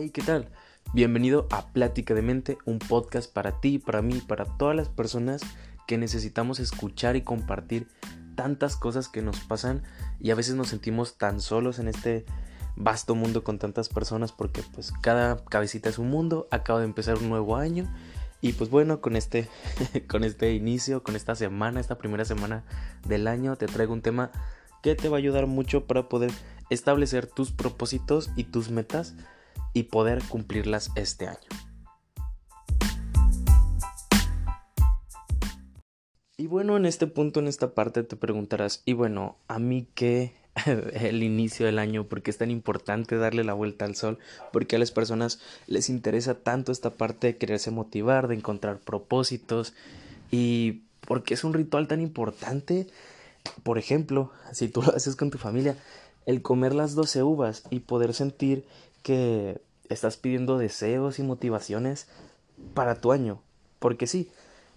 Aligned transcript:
Hey, 0.00 0.10
¿qué 0.10 0.22
tal? 0.22 0.48
Bienvenido 0.94 1.48
a 1.50 1.72
Plática 1.72 2.14
de 2.14 2.22
Mente, 2.22 2.56
un 2.64 2.78
podcast 2.78 3.32
para 3.32 3.60
ti, 3.60 3.80
para 3.80 4.00
mí, 4.00 4.20
para 4.20 4.44
todas 4.44 4.76
las 4.76 4.88
personas 4.88 5.42
que 5.88 5.98
necesitamos 5.98 6.60
escuchar 6.60 7.16
y 7.16 7.22
compartir 7.22 7.88
tantas 8.36 8.76
cosas 8.76 9.08
que 9.08 9.22
nos 9.22 9.40
pasan 9.40 9.82
y 10.20 10.30
a 10.30 10.36
veces 10.36 10.54
nos 10.54 10.68
sentimos 10.68 11.18
tan 11.18 11.40
solos 11.40 11.80
en 11.80 11.88
este 11.88 12.24
vasto 12.76 13.16
mundo 13.16 13.42
con 13.42 13.58
tantas 13.58 13.88
personas 13.88 14.30
porque 14.30 14.62
pues 14.72 14.92
cada 15.02 15.44
cabecita 15.46 15.88
es 15.88 15.98
un 15.98 16.10
mundo, 16.10 16.46
acaba 16.52 16.78
de 16.78 16.84
empezar 16.84 17.16
un 17.16 17.28
nuevo 17.28 17.56
año 17.56 17.92
y 18.40 18.52
pues 18.52 18.70
bueno, 18.70 19.00
con 19.00 19.16
este 19.16 19.48
con 20.08 20.22
este 20.22 20.52
inicio, 20.52 21.02
con 21.02 21.16
esta 21.16 21.34
semana, 21.34 21.80
esta 21.80 21.98
primera 21.98 22.24
semana 22.24 22.62
del 23.04 23.26
año 23.26 23.56
te 23.56 23.66
traigo 23.66 23.94
un 23.94 24.02
tema 24.02 24.30
que 24.80 24.94
te 24.94 25.08
va 25.08 25.16
a 25.16 25.18
ayudar 25.18 25.48
mucho 25.48 25.86
para 25.86 26.08
poder 26.08 26.30
establecer 26.70 27.26
tus 27.26 27.50
propósitos 27.50 28.30
y 28.36 28.44
tus 28.44 28.70
metas 28.70 29.16
y 29.72 29.84
poder 29.84 30.22
cumplirlas 30.28 30.90
este 30.96 31.28
año. 31.28 31.48
Y 36.36 36.46
bueno, 36.46 36.76
en 36.76 36.86
este 36.86 37.08
punto, 37.08 37.40
en 37.40 37.48
esta 37.48 37.74
parte, 37.74 38.04
te 38.04 38.14
preguntarás, 38.14 38.82
y 38.84 38.92
bueno, 38.92 39.36
¿a 39.48 39.58
mí 39.58 39.88
qué 39.96 40.34
el 40.66 41.24
inicio 41.24 41.66
del 41.66 41.80
año? 41.80 42.04
¿Por 42.04 42.22
qué 42.22 42.30
es 42.30 42.38
tan 42.38 42.52
importante 42.52 43.16
darle 43.16 43.42
la 43.42 43.54
vuelta 43.54 43.84
al 43.84 43.96
sol? 43.96 44.18
Porque 44.52 44.76
a 44.76 44.78
las 44.78 44.92
personas 44.92 45.40
les 45.66 45.88
interesa 45.88 46.34
tanto 46.34 46.70
esta 46.70 46.90
parte 46.90 47.26
de 47.26 47.36
quererse 47.38 47.72
motivar, 47.72 48.28
de 48.28 48.36
encontrar 48.36 48.78
propósitos? 48.78 49.74
Y 50.30 50.82
porque 51.06 51.34
es 51.34 51.42
un 51.42 51.54
ritual 51.54 51.88
tan 51.88 52.00
importante, 52.00 52.86
por 53.62 53.78
ejemplo, 53.78 54.30
si 54.52 54.68
tú 54.68 54.82
lo 54.82 54.94
haces 54.94 55.16
con 55.16 55.30
tu 55.30 55.38
familia, 55.38 55.76
el 56.26 56.42
comer 56.42 56.74
las 56.74 56.94
12 56.94 57.22
uvas 57.22 57.64
y 57.70 57.80
poder 57.80 58.14
sentir 58.14 58.64
que 59.02 59.60
estás 59.88 60.16
pidiendo 60.16 60.58
deseos 60.58 61.18
y 61.18 61.22
motivaciones 61.22 62.06
para 62.74 63.00
tu 63.00 63.12
año. 63.12 63.40
Porque 63.78 64.06
sí, 64.06 64.30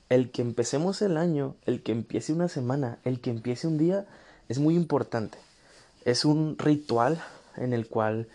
el 0.10 0.32
que 0.32 0.42
empecemos 0.42 1.02
el 1.02 1.18
año, 1.18 1.56
el 1.66 1.82
que 1.84 1.92
empiece 1.92 2.34
una 2.34 2.48
semana, 2.48 3.00
el 3.06 3.22
que 3.22 3.30
empiece 3.30 3.68
un 3.68 3.78
día, 3.78 4.06
es 4.50 4.60
muy 4.60 4.76
importante. 4.76 5.38
Es 6.06 6.26
un 6.26 6.58
ritual 6.58 7.22
en 7.58 7.74
el 7.74 7.88
cual 7.88 8.28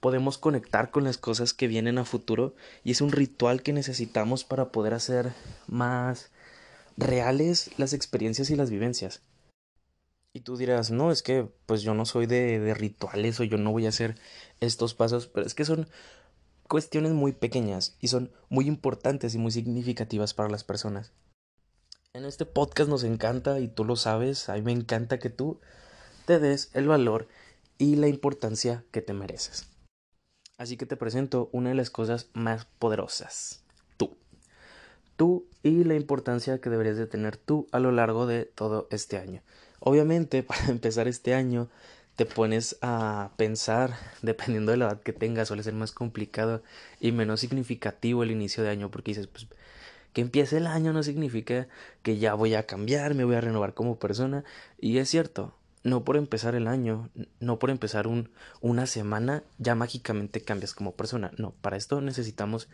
podemos 0.00 0.36
conectar 0.36 0.90
con 0.90 1.04
las 1.04 1.16
cosas 1.16 1.54
que 1.54 1.66
vienen 1.66 1.96
a 1.96 2.04
futuro 2.04 2.54
y 2.84 2.90
es 2.90 3.00
un 3.00 3.10
ritual 3.10 3.62
que 3.62 3.72
necesitamos 3.72 4.44
para 4.44 4.66
poder 4.68 4.92
hacer 4.92 5.32
más 5.66 6.30
reales 6.98 7.70
las 7.78 7.94
experiencias 7.94 8.50
y 8.50 8.56
las 8.56 8.68
vivencias. 8.68 9.22
Y 10.34 10.40
tú 10.40 10.56
dirás, 10.56 10.90
no, 10.90 11.12
es 11.12 11.22
que 11.22 11.48
pues 11.64 11.82
yo 11.82 11.94
no 11.94 12.04
soy 12.04 12.26
de, 12.26 12.58
de, 12.58 12.74
rituales 12.74 13.38
o 13.38 13.44
yo 13.44 13.56
no 13.56 13.70
voy 13.70 13.86
a 13.86 13.90
hacer 13.90 14.16
estos 14.60 14.92
pasos, 14.92 15.28
pero 15.28 15.46
es 15.46 15.54
que 15.54 15.64
son 15.64 15.88
cuestiones 16.68 17.12
muy 17.12 17.32
pequeñas 17.32 17.96
y 18.00 18.08
son 18.08 18.32
muy 18.48 18.66
importantes 18.66 19.34
y 19.34 19.38
muy 19.38 19.52
significativas 19.52 20.34
para 20.34 20.48
las 20.48 20.64
personas. 20.64 21.12
En 22.14 22.24
este 22.24 22.46
podcast 22.46 22.90
nos 22.90 23.04
encanta, 23.04 23.58
y 23.60 23.68
tú 23.68 23.84
lo 23.84 23.96
sabes, 23.96 24.48
a 24.48 24.54
mí 24.54 24.62
me 24.62 24.72
encanta 24.72 25.18
que 25.18 25.30
tú 25.30 25.60
te 26.26 26.38
des 26.38 26.70
el 26.74 26.86
valor 26.86 27.28
y 27.78 27.96
la 27.96 28.08
importancia 28.08 28.84
que 28.92 29.02
te 29.02 29.12
mereces. 29.12 29.68
Así 30.56 30.76
que 30.76 30.86
te 30.86 30.96
presento 30.96 31.48
una 31.52 31.70
de 31.70 31.74
las 31.74 31.90
cosas 31.90 32.28
más 32.32 32.66
poderosas, 32.78 33.64
tú. 33.96 34.16
Tú 35.16 35.48
y 35.62 35.82
la 35.84 35.96
importancia 35.96 36.60
que 36.60 36.70
deberías 36.70 36.96
de 36.96 37.06
tener 37.06 37.36
tú 37.36 37.66
a 37.72 37.80
lo 37.80 37.90
largo 37.90 38.26
de 38.26 38.44
todo 38.44 38.86
este 38.90 39.16
año. 39.16 39.42
Obviamente, 39.86 40.42
para 40.42 40.66
empezar 40.68 41.08
este 41.08 41.34
año, 41.34 41.68
te 42.16 42.24
pones 42.24 42.78
a 42.80 43.30
pensar, 43.36 43.94
dependiendo 44.22 44.72
de 44.72 44.78
la 44.78 44.86
edad 44.86 45.02
que 45.02 45.12
tengas, 45.12 45.48
suele 45.48 45.62
ser 45.62 45.74
más 45.74 45.92
complicado 45.92 46.62
y 47.00 47.12
menos 47.12 47.40
significativo 47.40 48.22
el 48.22 48.30
inicio 48.30 48.64
de 48.64 48.70
año, 48.70 48.90
porque 48.90 49.10
dices, 49.10 49.26
pues, 49.26 49.46
que 50.14 50.22
empiece 50.22 50.56
el 50.56 50.66
año 50.66 50.92
no 50.92 51.02
significa 51.02 51.68
que 52.02 52.18
ya 52.18 52.34
voy 52.34 52.54
a 52.54 52.66
cambiar, 52.66 53.14
me 53.14 53.24
voy 53.24 53.34
a 53.34 53.40
renovar 53.42 53.74
como 53.74 53.98
persona, 53.98 54.44
y 54.80 54.98
es 54.98 55.10
cierto, 55.10 55.54
no 55.82 56.02
por 56.04 56.16
empezar 56.16 56.54
el 56.54 56.66
año, 56.66 57.10
no 57.40 57.58
por 57.58 57.68
empezar 57.68 58.06
un, 58.06 58.30
una 58.62 58.86
semana, 58.86 59.42
ya 59.58 59.74
mágicamente 59.74 60.40
cambias 60.40 60.72
como 60.72 60.92
persona, 60.92 61.32
no, 61.36 61.50
para 61.60 61.76
esto 61.76 62.00
necesitamos 62.00 62.68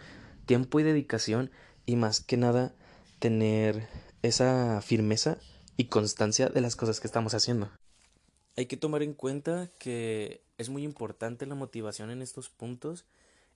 tiempo 0.46 0.78
y 0.78 0.84
dedicación 0.84 1.50
y 1.86 1.96
más 1.96 2.20
que 2.20 2.36
nada 2.36 2.72
tener 3.18 3.88
esa 4.22 4.80
firmeza 4.82 5.38
y 5.80 5.86
constancia 5.86 6.50
de 6.50 6.60
las 6.60 6.76
cosas 6.76 7.00
que 7.00 7.06
estamos 7.06 7.32
haciendo. 7.32 7.70
Hay 8.54 8.66
que 8.66 8.76
tomar 8.76 9.02
en 9.02 9.14
cuenta 9.14 9.70
que 9.78 10.42
es 10.58 10.68
muy 10.68 10.84
importante 10.84 11.46
la 11.46 11.54
motivación 11.54 12.10
en 12.10 12.20
estos 12.20 12.50
puntos 12.50 13.06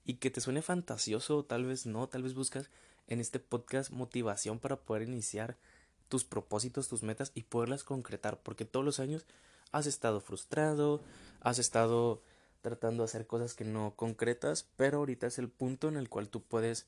y 0.06 0.14
que 0.14 0.30
te 0.30 0.40
suene 0.40 0.62
fantasioso 0.62 1.44
tal 1.44 1.66
vez 1.66 1.84
no, 1.84 2.08
tal 2.08 2.22
vez 2.22 2.32
buscas 2.32 2.70
en 3.08 3.20
este 3.20 3.40
podcast 3.40 3.90
motivación 3.90 4.58
para 4.58 4.76
poder 4.76 5.02
iniciar 5.02 5.58
tus 6.08 6.24
propósitos, 6.24 6.88
tus 6.88 7.02
metas 7.02 7.30
y 7.34 7.42
poderlas 7.42 7.84
concretar, 7.84 8.40
porque 8.42 8.64
todos 8.64 8.86
los 8.86 9.00
años 9.00 9.26
has 9.70 9.84
estado 9.84 10.22
frustrado, 10.22 11.02
has 11.42 11.58
estado 11.58 12.22
tratando 12.62 13.02
de 13.02 13.08
hacer 13.08 13.26
cosas 13.26 13.52
que 13.52 13.66
no 13.66 13.92
concretas, 13.96 14.66
pero 14.76 14.96
ahorita 14.96 15.26
es 15.26 15.38
el 15.38 15.50
punto 15.50 15.88
en 15.88 15.98
el 15.98 16.08
cual 16.08 16.30
tú 16.30 16.42
puedes 16.42 16.86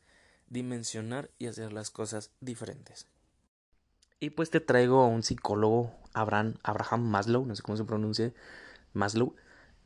dimensionar 0.49 1.31
y 1.39 1.49
hacer 1.49 1.75
las 1.75 1.91
cosas 1.91 2.31
diferentes. 2.41 3.07
Y 4.19 4.31
pues 4.31 4.51
te 4.51 4.61
traigo 4.61 5.03
a 5.03 5.09
un 5.09 5.23
psicólogo, 5.23 5.93
Abraham, 6.15 6.55
Abraham 6.63 7.03
Maslow, 7.03 7.45
no 7.45 7.55
sé 7.55 7.63
cómo 7.63 7.77
se 7.77 7.85
pronuncia, 7.85 8.33
Maslow. 8.95 9.35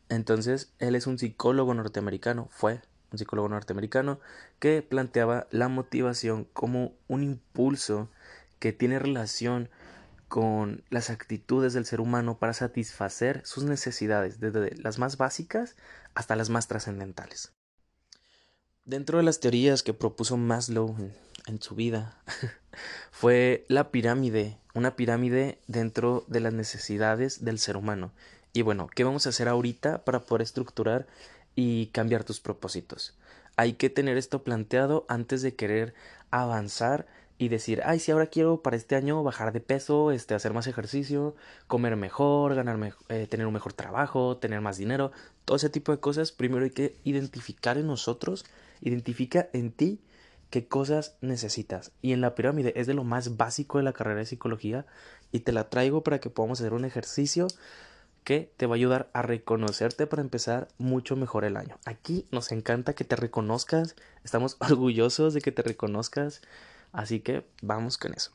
Entonces, 0.09 0.73
él 0.79 0.95
es 0.95 1.07
un 1.07 1.19
psicólogo 1.19 1.75
norteamericano, 1.75 2.49
fue 2.51 2.81
un 3.11 3.19
psicólogo 3.19 3.49
norteamericano 3.49 4.21
que 4.61 4.83
planteaba 4.83 5.49
la 5.51 5.69
motivación 5.69 6.45
como 6.53 6.93
un 7.09 7.25
impulso 7.25 8.09
que 8.61 8.73
tiene 8.73 9.01
relación 9.01 9.69
con 10.29 10.85
las 10.91 11.11
actitudes 11.11 11.73
del 11.73 11.85
ser 11.85 12.01
humano 12.01 12.39
para 12.39 12.53
satisfacer 12.53 13.45
sus 13.45 13.65
necesidades, 13.65 14.39
desde 14.39 14.77
las 14.77 15.01
más 15.01 15.17
básicas 15.17 15.75
hasta 16.15 16.37
las 16.37 16.51
más 16.51 16.69
trascendentales. 16.69 17.53
Dentro 18.85 19.19
de 19.19 19.25
las 19.25 19.41
teorías 19.41 19.83
que 19.83 19.93
propuso 19.93 20.37
Maslow 20.37 20.97
en 21.47 21.61
su 21.61 21.75
vida 21.75 22.23
fue 23.11 23.65
la 23.69 23.91
pirámide, 23.91 24.59
una 24.75 24.97
pirámide 24.97 25.59
dentro 25.67 26.25
de 26.29 26.41
las 26.41 26.53
necesidades 26.53 27.45
del 27.45 27.59
ser 27.59 27.77
humano. 27.77 28.13
Y 28.53 28.63
bueno, 28.63 28.89
¿qué 28.95 29.05
vamos 29.05 29.27
a 29.27 29.31
hacer 29.31 29.49
ahorita 29.49 30.05
para 30.05 30.21
poder 30.21 30.43
estructurar 30.43 31.07
y 31.55 31.87
cambiar 31.87 32.25
tus 32.25 32.41
propósitos? 32.41 33.17
Hay 33.57 33.75
que 33.75 33.91
tener 33.91 34.17
esto 34.17 34.43
planteado 34.43 35.05
antes 35.09 35.43
de 35.43 35.55
querer 35.55 35.95
avanzar 36.31 37.07
y 37.41 37.49
decir, 37.49 37.81
ay, 37.87 37.99
si 37.99 38.13
ahora 38.13 38.27
quiero 38.27 38.61
para 38.61 38.77
este 38.77 38.97
año 38.97 39.23
bajar 39.23 39.53
de 39.53 39.61
peso, 39.61 40.13
este, 40.13 40.35
hacer 40.35 40.53
más 40.53 40.67
ejercicio, 40.67 41.35
comer 41.69 41.97
mejor, 41.97 42.55
ganar 42.55 42.95
eh, 43.09 43.27
tener 43.29 43.47
un 43.47 43.55
mejor 43.55 43.73
trabajo, 43.73 44.37
tener 44.37 44.61
más 44.61 44.77
dinero, 44.77 45.11
todo 45.47 45.57
ese 45.57 45.71
tipo 45.71 45.91
de 45.91 46.01
cosas, 46.01 46.33
primero 46.33 46.65
hay 46.65 46.71
que 46.71 46.97
identificar 47.03 47.79
en 47.79 47.87
nosotros, 47.87 48.45
identifica 48.83 49.49
en 49.55 49.73
ti 49.73 50.01
qué 50.51 50.67
cosas 50.67 51.17
necesitas. 51.21 51.93
Y 52.03 52.13
en 52.13 52.21
la 52.21 52.35
pirámide 52.35 52.73
es 52.77 52.87
de 52.87 52.95
lo 52.95 53.05
más 53.05 53.37
básico 53.37 53.79
de 53.79 53.85
la 53.85 53.93
carrera 53.93 54.19
de 54.19 54.27
psicología 54.27 54.87
y 55.33 55.41
te 55.41 55.53
la 55.53 55.71
traigo 55.71 56.03
para 56.03 56.19
que 56.21 56.31
podamos 56.31 56.61
hacer 56.61 56.75
un 56.75 56.85
ejercicio 56.85 57.47
que 58.25 58.53
te 58.57 58.67
va 58.67 58.75
a 58.75 58.77
ayudar 58.77 59.11
a 59.15 59.23
reconocerte 59.23 60.07
para 60.07 60.23
empezar 60.23 60.69
mucho 60.79 61.17
mejor 61.17 61.45
el 61.45 61.57
año. 61.57 61.79
Aquí 61.85 62.27
nos 62.31 62.53
encanta 62.53 62.95
que 62.95 63.05
te 63.05 63.17
reconozcas, 63.17 63.97
estamos 64.25 64.57
orgullosos 64.61 65.35
de 65.35 65.41
que 65.41 65.53
te 65.53 65.63
reconozcas, 65.63 66.43
así 66.93 67.21
que 67.21 67.47
vamos 67.63 67.97
con 67.97 68.13
eso. 68.13 68.33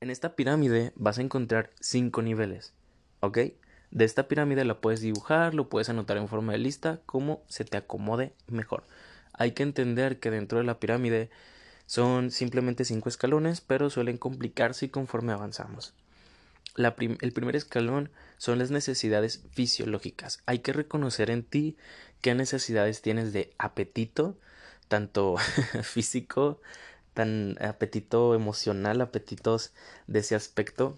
En 0.00 0.10
esta 0.10 0.34
pirámide 0.34 0.92
vas 0.96 1.18
a 1.18 1.22
encontrar 1.22 1.70
cinco 1.80 2.22
niveles, 2.22 2.74
¿ok? 3.20 3.38
De 3.92 4.04
esta 4.04 4.26
pirámide 4.26 4.64
la 4.64 4.80
puedes 4.80 5.00
dibujar, 5.00 5.54
lo 5.54 5.68
puedes 5.68 5.88
anotar 5.88 6.16
en 6.16 6.26
forma 6.26 6.52
de 6.52 6.58
lista, 6.58 7.00
como 7.06 7.42
se 7.46 7.64
te 7.64 7.76
acomode 7.76 8.32
mejor. 8.48 8.84
Hay 9.32 9.52
que 9.52 9.62
entender 9.62 10.18
que 10.20 10.30
dentro 10.30 10.58
de 10.58 10.64
la 10.64 10.78
pirámide 10.78 11.30
son 11.86 12.30
simplemente 12.30 12.84
cinco 12.84 13.08
escalones, 13.08 13.60
pero 13.60 13.90
suelen 13.90 14.18
complicarse 14.18 14.90
conforme 14.90 15.32
avanzamos. 15.32 15.94
el 16.76 17.32
primer 17.32 17.56
escalón 17.56 18.10
son 18.38 18.58
las 18.58 18.70
necesidades 18.70 19.44
fisiológicas. 19.52 20.42
Hay 20.46 20.60
que 20.60 20.72
reconocer 20.72 21.30
en 21.30 21.42
ti 21.42 21.76
qué 22.20 22.34
necesidades 22.34 23.02
tienes 23.02 23.32
de 23.32 23.52
apetito, 23.58 24.38
tanto 24.88 25.36
físico, 25.82 26.60
tan 27.14 27.56
apetito 27.62 28.34
emocional, 28.34 29.00
apetitos 29.00 29.72
de 30.06 30.20
ese 30.20 30.34
aspecto 30.34 30.96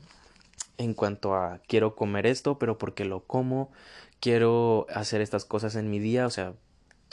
en 0.78 0.94
cuanto 0.94 1.34
a 1.34 1.60
quiero 1.68 1.94
comer 1.94 2.26
esto, 2.26 2.58
pero 2.58 2.78
porque 2.78 3.04
lo 3.04 3.24
como, 3.24 3.72
quiero 4.20 4.86
hacer 4.90 5.20
estas 5.20 5.44
cosas 5.44 5.76
en 5.76 5.90
mi 5.90 5.98
día, 5.98 6.26
o 6.26 6.30
sea, 6.30 6.54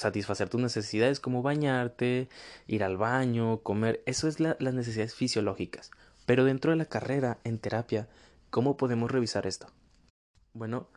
satisfacer 0.02 0.50
tus 0.50 0.62
necesidades 0.62 1.20
como 1.20 1.42
bañarte, 1.42 2.30
ir 2.68 2.84
al 2.84 2.98
baño, 2.98 3.60
comer, 3.60 4.02
eso 4.06 4.28
es 4.28 4.40
las 4.40 4.60
necesidades 4.60 5.16
fisiológicas. 5.16 5.92
Pero 6.26 6.46
dentro 6.46 6.72
de 6.72 6.78
la 6.78 6.86
carrera, 6.86 7.40
en 7.44 7.60
terapia, 7.60 8.08
¿cómo 8.50 8.78
podemos 8.78 9.10
revisar 9.12 9.48
esto? 9.48 9.68
Bueno, 10.54 10.88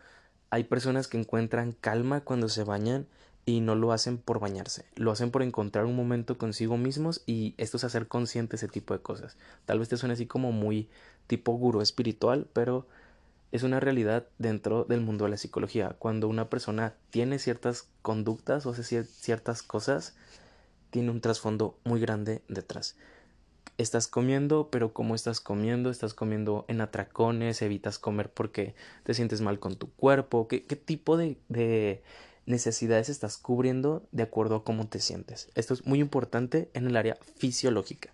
hay 0.51 0.65
personas 0.65 1.09
que 1.09 1.19
encuentran 1.19 1.73
calma 1.73 2.23
cuando 2.23 2.49
se 2.49 2.65
bañan 2.65 3.07
y 3.47 3.61
no 3.61 3.75
lo 3.75 3.93
hacen 3.93 4.19
por 4.19 4.41
bañarse, 4.41 4.87
lo 4.95 5.11
hacen 5.11 5.31
por 5.31 5.43
encontrar 5.43 5.85
un 5.85 5.97
momento 5.97 6.39
consigo 6.39 6.77
mismos 6.77 7.23
y 7.27 7.55
esto 7.59 7.77
es 7.77 7.85
hacer 7.85 8.09
consciente 8.09 8.57
ese 8.57 8.69
tipo 8.69 8.95
de 8.95 9.03
cosas. 9.03 9.37
Tal 9.67 9.79
vez 9.79 9.89
te 9.89 9.97
suene 9.97 10.15
así 10.15 10.27
como 10.27 10.53
muy 10.53 10.89
tipo 11.27 11.53
gurú 11.53 11.81
espiritual, 11.81 12.49
pero 12.53 12.87
es 13.55 13.63
una 13.63 13.79
realidad 13.79 14.27
dentro 14.37 14.85
del 14.85 15.01
mundo 15.01 15.27
de 15.27 15.31
la 15.31 15.37
psicología. 15.37 15.95
Cuando 16.01 16.27
una 16.27 16.51
persona 16.51 16.97
tiene 17.11 17.39
ciertas 17.39 17.89
conductas 18.03 18.67
o 18.67 18.71
hace 18.71 19.05
ciertas 19.05 19.63
cosas, 19.63 20.17
tiene 20.91 21.13
un 21.13 21.21
trasfondo 21.21 21.79
muy 21.85 22.01
grande 22.01 22.43
detrás. 22.49 22.97
Estás 23.79 24.09
comiendo, 24.09 24.71
pero 24.73 24.93
¿cómo 24.93 25.15
estás 25.15 25.39
comiendo? 25.39 25.91
Estás 25.91 26.15
comiendo 26.15 26.65
en 26.67 26.81
atracones, 26.81 27.63
evitas 27.63 28.01
comer 28.01 28.29
porque 28.29 28.75
te 29.05 29.15
sientes 29.15 29.41
mal 29.41 29.61
con 29.61 29.77
tu 29.77 29.89
cuerpo. 29.93 30.49
¿Qué, 30.49 30.65
qué 30.65 30.75
tipo 30.75 31.17
de, 31.17 31.39
de 31.49 32.03
necesidades 32.47 33.09
estás 33.09 33.39
cubriendo 33.39 34.09
de 34.11 34.25
acuerdo 34.25 34.57
a 34.57 34.65
cómo 34.65 34.89
te 34.89 34.99
sientes. 34.99 35.49
Esto 35.55 35.75
es 35.75 35.87
muy 35.87 36.01
importante 36.01 36.71
en 36.75 36.89
el 36.89 36.97
área 36.97 37.19
fisiológica. 37.37 38.13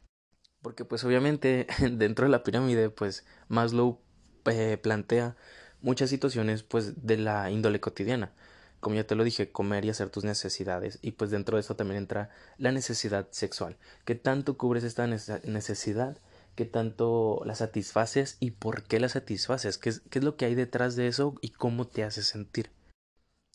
Porque 0.61 0.85
pues 0.85 1.03
obviamente 1.03 1.67
dentro 1.93 2.27
de 2.27 2.31
la 2.31 2.43
pirámide 2.43 2.91
pues 2.91 3.25
Maslow 3.49 4.01
eh, 4.47 4.79
plantea 4.79 5.37
muchas 5.83 6.11
situaciones 6.11 6.63
pues 6.63 7.07
de 7.07 7.17
la 7.17 7.51
índole 7.51 7.81
cotidiana. 7.81 8.33
Como 8.81 8.97
ya 8.97 9.07
te 9.07 9.15
lo 9.15 9.25
dije, 9.25 9.51
comer 9.53 9.85
y 9.85 9.91
hacer 9.91 10.11
tus 10.11 10.25
necesidades. 10.25 10.99
Y 11.03 11.13
pues 11.13 11.31
dentro 11.31 11.57
de 11.57 11.61
eso 11.61 11.77
también 11.77 11.99
entra 11.99 12.31
la 12.59 12.73
necesidad 12.73 13.29
sexual. 13.31 13.77
¿Qué 14.05 14.15
tanto 14.15 14.57
cubres 14.57 14.85
esta 14.85 15.07
necesidad? 15.07 16.17
¿Qué 16.55 16.65
tanto 16.65 17.43
la 17.45 17.55
satisfaces? 17.55 18.37
¿Y 18.41 18.53
por 18.53 18.85
qué 18.85 18.99
la 19.01 19.09
satisfaces? 19.09 19.79
¿Qué 19.79 19.91
es, 19.91 20.01
¿Qué 20.11 20.21
es 20.21 20.25
lo 20.25 20.37
que 20.37 20.47
hay 20.47 20.55
detrás 20.55 20.97
de 20.97 21.09
eso? 21.09 21.35
¿Y 21.43 21.51
cómo 21.51 21.87
te 21.87 22.05
hace 22.05 22.23
sentir? 22.23 22.71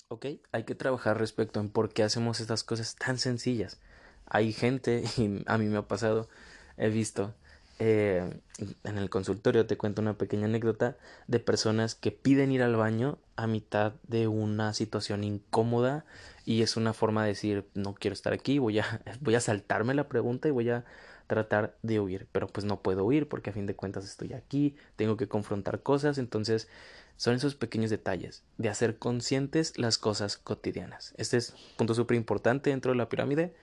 ¿ok? 0.09 0.25
Hay 0.51 0.63
que 0.63 0.75
trabajar 0.75 1.17
respecto 1.19 1.59
en 1.59 1.69
por 1.69 1.93
qué 1.93 2.03
hacemos 2.03 2.39
estas 2.39 2.63
cosas 2.63 2.95
tan 2.95 3.17
sencillas. 3.17 3.79
Hay 4.25 4.53
gente, 4.53 5.03
y 5.17 5.43
a 5.45 5.57
mí 5.57 5.65
me 5.65 5.77
ha 5.77 5.87
pasado, 5.87 6.29
he 6.77 6.89
visto 6.89 7.33
eh, 7.77 8.39
en 8.83 8.97
el 8.97 9.09
consultorio, 9.09 9.65
te 9.65 9.77
cuento 9.77 10.01
una 10.01 10.17
pequeña 10.17 10.45
anécdota 10.45 10.95
de 11.27 11.39
personas 11.39 11.95
que 11.95 12.11
piden 12.11 12.51
ir 12.51 12.63
al 12.63 12.75
baño 12.75 13.17
a 13.35 13.47
mitad 13.47 13.93
de 14.07 14.27
una 14.27 14.73
situación 14.73 15.23
incómoda 15.23 16.05
y 16.45 16.61
es 16.61 16.77
una 16.77 16.93
forma 16.93 17.23
de 17.23 17.29
decir 17.29 17.65
no 17.73 17.93
quiero 17.93 18.13
estar 18.13 18.31
aquí, 18.31 18.59
voy 18.59 18.79
a, 18.79 19.01
voy 19.21 19.35
a 19.35 19.41
saltarme 19.41 19.93
la 19.93 20.07
pregunta 20.07 20.47
y 20.47 20.51
voy 20.51 20.69
a 20.69 20.85
tratar 21.27 21.75
de 21.81 21.99
huir, 21.99 22.27
pero 22.31 22.47
pues 22.47 22.65
no 22.65 22.81
puedo 22.81 23.03
huir 23.03 23.27
porque 23.27 23.49
a 23.49 23.53
fin 23.53 23.65
de 23.65 23.75
cuentas 23.75 24.05
estoy 24.05 24.33
aquí, 24.33 24.75
tengo 24.95 25.17
que 25.17 25.27
confrontar 25.27 25.81
cosas, 25.81 26.17
entonces 26.17 26.69
son 27.17 27.35
esos 27.35 27.55
pequeños 27.55 27.89
detalles 27.89 28.43
de 28.57 28.69
hacer 28.69 28.97
conscientes 28.97 29.77
las 29.77 29.97
cosas 29.97 30.37
cotidianas. 30.37 31.13
Este 31.17 31.37
es 31.37 31.51
un 31.51 31.77
punto 31.77 31.93
súper 31.93 32.15
importante 32.15 32.69
dentro 32.69 32.91
de 32.91 32.97
la 32.97 33.09
pirámide, 33.09 33.53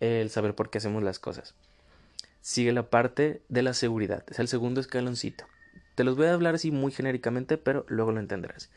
el 0.00 0.30
saber 0.30 0.54
por 0.54 0.70
qué 0.70 0.78
hacemos 0.78 1.02
las 1.02 1.18
cosas. 1.18 1.54
Sigue 2.44 2.72
la 2.72 2.90
parte 2.90 3.40
de 3.48 3.62
la 3.62 3.72
seguridad, 3.72 4.22
es 4.28 4.38
el 4.38 4.48
segundo 4.48 4.78
escaloncito. 4.78 5.46
Te 5.94 6.04
los 6.04 6.14
voy 6.14 6.26
a 6.26 6.34
hablar 6.34 6.56
así 6.56 6.70
muy 6.70 6.92
genéricamente, 6.92 7.56
pero 7.56 7.86
luego 7.88 8.12
lo 8.12 8.20
entenderás. 8.20 8.70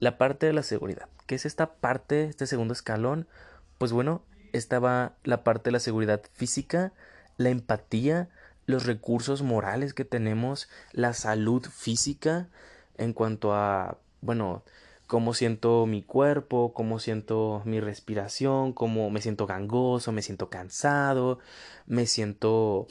La 0.00 0.16
parte 0.16 0.46
de 0.46 0.54
la 0.54 0.62
seguridad. 0.62 1.10
¿Qué 1.26 1.34
es 1.34 1.44
esta 1.44 1.74
parte, 1.74 2.24
este 2.24 2.46
segundo 2.46 2.72
escalón? 2.72 3.28
Pues 3.76 3.92
bueno, 3.92 4.22
estaba 4.54 5.16
la 5.22 5.44
parte 5.44 5.64
de 5.64 5.72
la 5.72 5.80
seguridad 5.80 6.22
física, 6.32 6.94
la 7.36 7.50
empatía, 7.50 8.30
los 8.64 8.86
recursos 8.86 9.42
morales 9.42 9.92
que 9.92 10.06
tenemos, 10.06 10.70
la 10.92 11.12
salud 11.12 11.62
física, 11.66 12.48
en 12.96 13.12
cuanto 13.12 13.52
a, 13.52 13.98
bueno, 14.22 14.64
cómo 15.14 15.32
siento 15.32 15.86
mi 15.86 16.02
cuerpo, 16.02 16.72
cómo 16.74 16.98
siento 16.98 17.62
mi 17.66 17.78
respiración, 17.78 18.72
cómo 18.72 19.10
me 19.10 19.20
siento 19.20 19.46
gangoso, 19.46 20.10
me 20.10 20.22
siento 20.22 20.50
cansado, 20.50 21.38
me 21.86 22.06
siento 22.06 22.88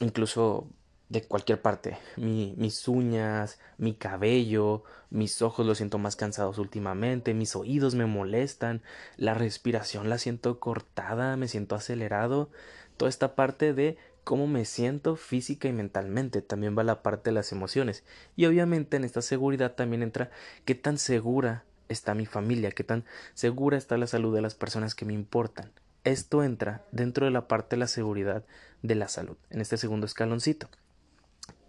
incluso 0.00 0.70
de 1.10 1.24
cualquier 1.24 1.60
parte, 1.60 1.98
mi, 2.16 2.54
mis 2.56 2.88
uñas, 2.88 3.60
mi 3.76 3.92
cabello, 3.92 4.84
mis 5.10 5.42
ojos 5.42 5.66
los 5.66 5.76
siento 5.76 5.98
más 5.98 6.16
cansados 6.16 6.56
últimamente, 6.56 7.34
mis 7.34 7.54
oídos 7.54 7.94
me 7.94 8.06
molestan, 8.06 8.80
la 9.18 9.34
respiración 9.34 10.08
la 10.08 10.16
siento 10.16 10.58
cortada, 10.58 11.36
me 11.36 11.46
siento 11.46 11.74
acelerado, 11.74 12.48
toda 12.96 13.10
esta 13.10 13.34
parte 13.34 13.74
de 13.74 13.98
cómo 14.26 14.48
me 14.48 14.64
siento 14.64 15.14
física 15.14 15.68
y 15.68 15.72
mentalmente, 15.72 16.42
también 16.42 16.76
va 16.76 16.82
la 16.82 17.00
parte 17.00 17.30
de 17.30 17.34
las 17.34 17.52
emociones. 17.52 18.02
Y 18.34 18.46
obviamente 18.46 18.96
en 18.96 19.04
esta 19.04 19.22
seguridad 19.22 19.76
también 19.76 20.02
entra 20.02 20.32
qué 20.64 20.74
tan 20.74 20.98
segura 20.98 21.62
está 21.88 22.12
mi 22.12 22.26
familia, 22.26 22.72
qué 22.72 22.82
tan 22.82 23.04
segura 23.34 23.78
está 23.78 23.96
la 23.96 24.08
salud 24.08 24.34
de 24.34 24.42
las 24.42 24.56
personas 24.56 24.96
que 24.96 25.04
me 25.04 25.12
importan. 25.12 25.70
Esto 26.02 26.42
entra 26.42 26.84
dentro 26.90 27.24
de 27.24 27.30
la 27.30 27.46
parte 27.46 27.76
de 27.76 27.78
la 27.78 27.86
seguridad 27.86 28.44
de 28.82 28.96
la 28.96 29.06
salud, 29.06 29.36
en 29.48 29.60
este 29.60 29.76
segundo 29.76 30.06
escaloncito. 30.06 30.68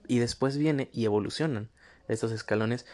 Y 0.08 0.18
después 0.18 0.58
viene 0.58 0.90
y 0.92 1.06
evolucionan 1.06 1.70
estos 2.08 2.32
escalones 2.32 2.88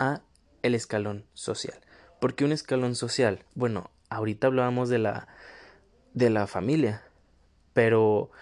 a 0.00 0.22
el 0.64 0.74
escalón 0.74 1.26
social. 1.32 1.78
porque 2.20 2.44
un 2.44 2.50
escalón 2.50 2.96
social? 2.96 3.44
Bueno, 3.54 3.92
ahorita 4.08 4.48
hablábamos 4.48 4.88
de 4.88 4.98
la 4.98 5.28
de 6.12 6.28
la 6.28 6.48
familia, 6.48 7.04
pero 7.72 8.32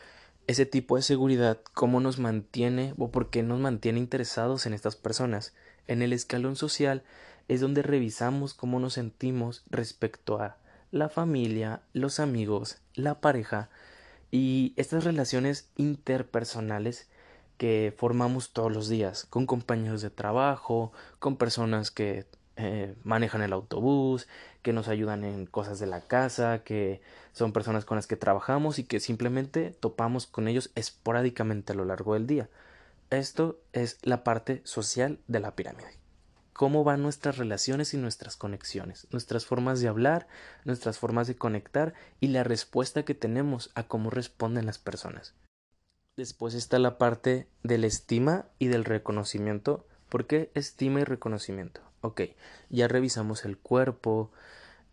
ese 0.47 0.67
tipo 0.67 0.97
de 0.97 1.03
seguridad, 1.03 1.61
cómo 1.73 2.01
nos 2.01 2.19
mantiene 2.19 2.95
o 2.99 3.11
por 3.11 3.31
qué 3.31 3.43
nos 3.43 3.61
mantiene 3.61 3.99
interesados 3.99 4.67
en 4.67 4.75
estas 4.75 4.97
personas. 4.97 5.55
En 5.87 6.03
el 6.03 6.13
escalón 6.13 6.57
social 6.57 7.03
es 7.49 7.61
donde 7.61 7.83
revisamos 7.83 8.55
cómo 8.55 8.81
nos 8.81 8.95
sentimos 8.95 9.65
respecto 9.71 10.41
a 10.41 10.57
la 10.91 11.09
familia, 11.09 11.83
los 11.93 12.21
amigos, 12.21 12.79
la 12.95 13.21
pareja 13.21 13.69
y 14.31 14.73
estas 14.77 15.05
relaciones 15.05 15.69
interpersonales 15.77 17.09
que 17.57 17.95
formamos 17.97 18.53
todos 18.53 18.73
los 18.73 18.89
días 18.89 19.27
con 19.31 19.47
compañeros 19.47 20.03
de 20.03 20.11
trabajo, 20.11 20.93
con 21.19 21.37
personas 21.37 21.91
que 21.91 22.27
eh, 22.57 22.95
manejan 23.03 23.43
el 23.43 23.53
autobús, 23.53 24.29
que 24.65 24.73
nos 24.73 24.89
ayudan 24.89 25.25
en 25.25 25.45
cosas 25.45 25.79
de 25.79 25.87
la 25.87 26.01
casa, 26.01 26.65
que 26.65 27.03
son 27.33 27.53
personas 27.53 27.85
con 27.85 27.97
las 27.97 28.07
que 28.07 28.17
trabajamos 28.17 28.79
y 28.79 28.85
que 28.85 28.99
simplemente 28.99 29.77
topamos 29.79 30.27
con 30.27 30.49
ellos 30.49 30.71
esporádicamente 30.75 31.75
a 31.75 31.77
lo 31.77 31.85
largo 31.85 32.15
del 32.15 32.27
día. 32.27 32.49
Esto 33.11 33.61
es 33.75 33.99
la 34.03 34.25
parte 34.25 34.63
social 34.65 35.21
de 35.29 35.41
la 35.41 35.55
pirámide. 35.55 35.99
Cómo 36.55 36.83
van 36.83 37.03
nuestras 37.03 37.37
relaciones 37.37 37.93
y 37.93 37.99
nuestras 37.99 38.37
conexiones, 38.39 39.07
nuestras 39.11 39.45
formas 39.45 39.81
de 39.81 39.89
hablar, 39.89 40.29
nuestras 40.65 40.99
formas 40.99 41.27
de 41.27 41.37
conectar 41.37 41.93
y 42.19 42.29
la 42.29 42.43
respuesta 42.43 43.05
que 43.05 43.15
tenemos 43.15 43.71
a 43.75 43.83
cómo 43.83 44.09
responden 44.09 44.65
las 44.65 44.79
personas. 44.79 45.35
Después 46.17 46.55
está 46.55 46.79
la 46.79 46.97
parte 46.97 47.49
de 47.65 47.77
la 47.77 47.87
estima 47.87 48.47
y 48.59 48.69
del 48.69 48.87
reconocimiento. 48.87 49.87
¿Por 50.09 50.27
qué 50.27 50.51
estima 50.55 51.01
y 51.01 51.05
reconocimiento? 51.05 51.83
Ok, 52.05 52.21
ya 52.69 52.87
revisamos 52.87 53.47
el 53.47 53.57
cuerpo, 53.57 54.31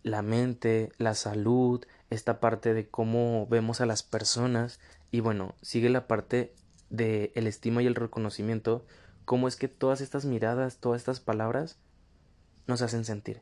la 0.01 0.21
mente, 0.21 0.93
la 0.97 1.13
salud, 1.13 1.85
esta 2.09 2.39
parte 2.39 2.73
de 2.73 2.87
cómo 2.87 3.47
vemos 3.47 3.81
a 3.81 3.85
las 3.85 4.01
personas 4.01 4.79
y 5.11 5.19
bueno, 5.19 5.53
sigue 5.61 5.89
la 5.89 6.07
parte 6.07 6.53
de 6.89 7.33
el 7.35 7.47
estima 7.47 7.83
y 7.83 7.85
el 7.85 7.95
reconocimiento, 7.95 8.85
cómo 9.25 9.49
es 9.49 9.57
que 9.57 9.67
todas 9.67 9.99
estas 9.99 10.23
miradas, 10.23 10.77
todas 10.77 11.01
estas 11.01 11.19
palabras 11.19 11.79
nos 12.65 12.81
hacen 12.81 13.03
sentir, 13.03 13.41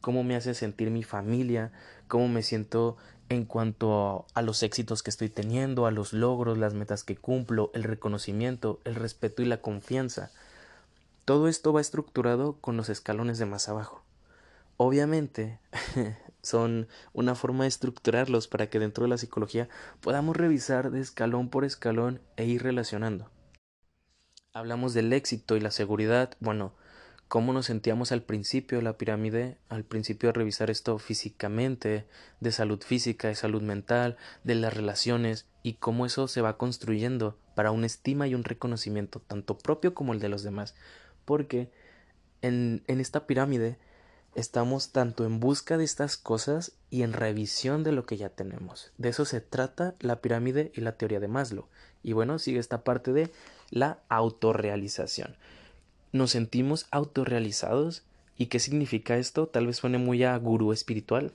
cómo 0.00 0.24
me 0.24 0.34
hace 0.34 0.52
sentir 0.52 0.90
mi 0.90 1.04
familia, 1.04 1.70
cómo 2.08 2.26
me 2.26 2.42
siento 2.42 2.96
en 3.28 3.44
cuanto 3.44 4.26
a 4.34 4.42
los 4.42 4.64
éxitos 4.64 5.04
que 5.04 5.10
estoy 5.10 5.28
teniendo, 5.28 5.86
a 5.86 5.92
los 5.92 6.12
logros, 6.12 6.58
las 6.58 6.74
metas 6.74 7.04
que 7.04 7.14
cumplo, 7.14 7.70
el 7.72 7.84
reconocimiento, 7.84 8.80
el 8.82 8.96
respeto 8.96 9.42
y 9.42 9.44
la 9.44 9.62
confianza. 9.62 10.32
Todo 11.26 11.48
esto 11.48 11.72
va 11.72 11.80
estructurado 11.80 12.60
con 12.60 12.76
los 12.76 12.88
escalones 12.88 13.38
de 13.38 13.46
más 13.46 13.68
abajo. 13.68 14.04
Obviamente 14.76 15.58
son 16.40 16.86
una 17.14 17.34
forma 17.34 17.64
de 17.64 17.68
estructurarlos 17.68 18.46
para 18.46 18.70
que 18.70 18.78
dentro 18.78 19.02
de 19.02 19.10
la 19.10 19.18
psicología 19.18 19.68
podamos 20.00 20.36
revisar 20.36 20.92
de 20.92 21.00
escalón 21.00 21.48
por 21.48 21.64
escalón 21.64 22.20
e 22.36 22.44
ir 22.44 22.62
relacionando. 22.62 23.28
Hablamos 24.52 24.94
del 24.94 25.12
éxito 25.12 25.56
y 25.56 25.60
la 25.60 25.72
seguridad, 25.72 26.36
bueno, 26.38 26.74
cómo 27.26 27.52
nos 27.52 27.66
sentíamos 27.66 28.12
al 28.12 28.22
principio 28.22 28.78
de 28.78 28.84
la 28.84 28.96
pirámide, 28.96 29.58
al 29.68 29.82
principio 29.82 30.28
de 30.28 30.34
revisar 30.34 30.70
esto 30.70 30.96
físicamente, 31.00 32.06
de 32.38 32.52
salud 32.52 32.80
física, 32.80 33.26
de 33.26 33.34
salud 33.34 33.62
mental, 33.62 34.16
de 34.44 34.54
las 34.54 34.72
relaciones 34.72 35.48
y 35.64 35.72
cómo 35.72 36.06
eso 36.06 36.28
se 36.28 36.40
va 36.40 36.56
construyendo 36.56 37.36
para 37.56 37.72
una 37.72 37.86
estima 37.86 38.28
y 38.28 38.36
un 38.36 38.44
reconocimiento 38.44 39.18
tanto 39.18 39.58
propio 39.58 39.92
como 39.92 40.12
el 40.12 40.20
de 40.20 40.28
los 40.28 40.44
demás 40.44 40.76
porque 41.26 41.68
en, 42.40 42.82
en 42.86 43.00
esta 43.00 43.26
pirámide 43.26 43.76
estamos 44.36 44.92
tanto 44.92 45.24
en 45.24 45.40
busca 45.40 45.78
de 45.78 45.84
estas 45.84 46.16
cosas 46.16 46.72
y 46.90 47.02
en 47.02 47.12
revisión 47.12 47.84
de 47.84 47.92
lo 47.92 48.04
que 48.04 48.16
ya 48.16 48.28
tenemos. 48.28 48.92
De 48.98 49.08
eso 49.08 49.24
se 49.24 49.40
trata 49.40 49.94
la 50.00 50.20
pirámide 50.20 50.72
y 50.74 50.82
la 50.82 50.92
teoría 50.92 51.20
de 51.20 51.28
Maslow. 51.28 51.66
Y 52.02 52.12
bueno, 52.12 52.38
sigue 52.38 52.60
esta 52.60 52.84
parte 52.84 53.12
de 53.12 53.30
la 53.70 53.98
autorrealización. 54.08 55.36
Nos 56.12 56.30
sentimos 56.30 56.86
autorrealizados. 56.90 58.04
¿Y 58.38 58.46
qué 58.46 58.60
significa 58.60 59.16
esto? 59.16 59.48
Tal 59.48 59.66
vez 59.66 59.78
suene 59.78 59.98
muy 59.98 60.22
a 60.22 60.36
gurú 60.36 60.72
espiritual. 60.72 61.32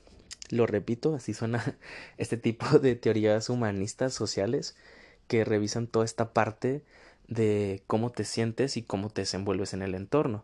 lo 0.50 0.68
repito, 0.68 1.16
así 1.16 1.34
suena 1.34 1.78
este 2.18 2.38
tipo 2.38 2.80
de 2.80 2.96
teorías 2.96 3.50
humanistas 3.50 4.14
sociales 4.14 4.76
que 5.28 5.44
revisan 5.44 5.88
toda 5.88 6.06
esta 6.06 6.34
parte 6.34 6.84
de 7.32 7.82
cómo 7.88 8.10
te 8.10 8.26
sientes 8.26 8.76
y 8.76 8.84
cómo 8.84 9.10
te 9.10 9.22
desenvuelves 9.22 9.74
en 9.74 9.82
el 9.82 9.96
entorno. 9.96 10.44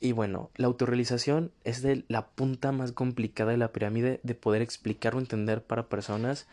Y 0.00 0.12
bueno, 0.12 0.50
la 0.54 0.68
autorrealización 0.68 1.52
es 1.64 1.82
de 1.82 2.04
la 2.08 2.28
punta 2.28 2.70
más 2.70 2.92
complicada 2.92 3.50
de 3.50 3.56
la 3.56 3.72
pirámide 3.72 4.20
de 4.22 4.34
poder 4.36 4.62
explicar 4.62 5.16
o 5.16 5.18
entender 5.18 5.64
para 5.64 5.88
personas 5.88 6.46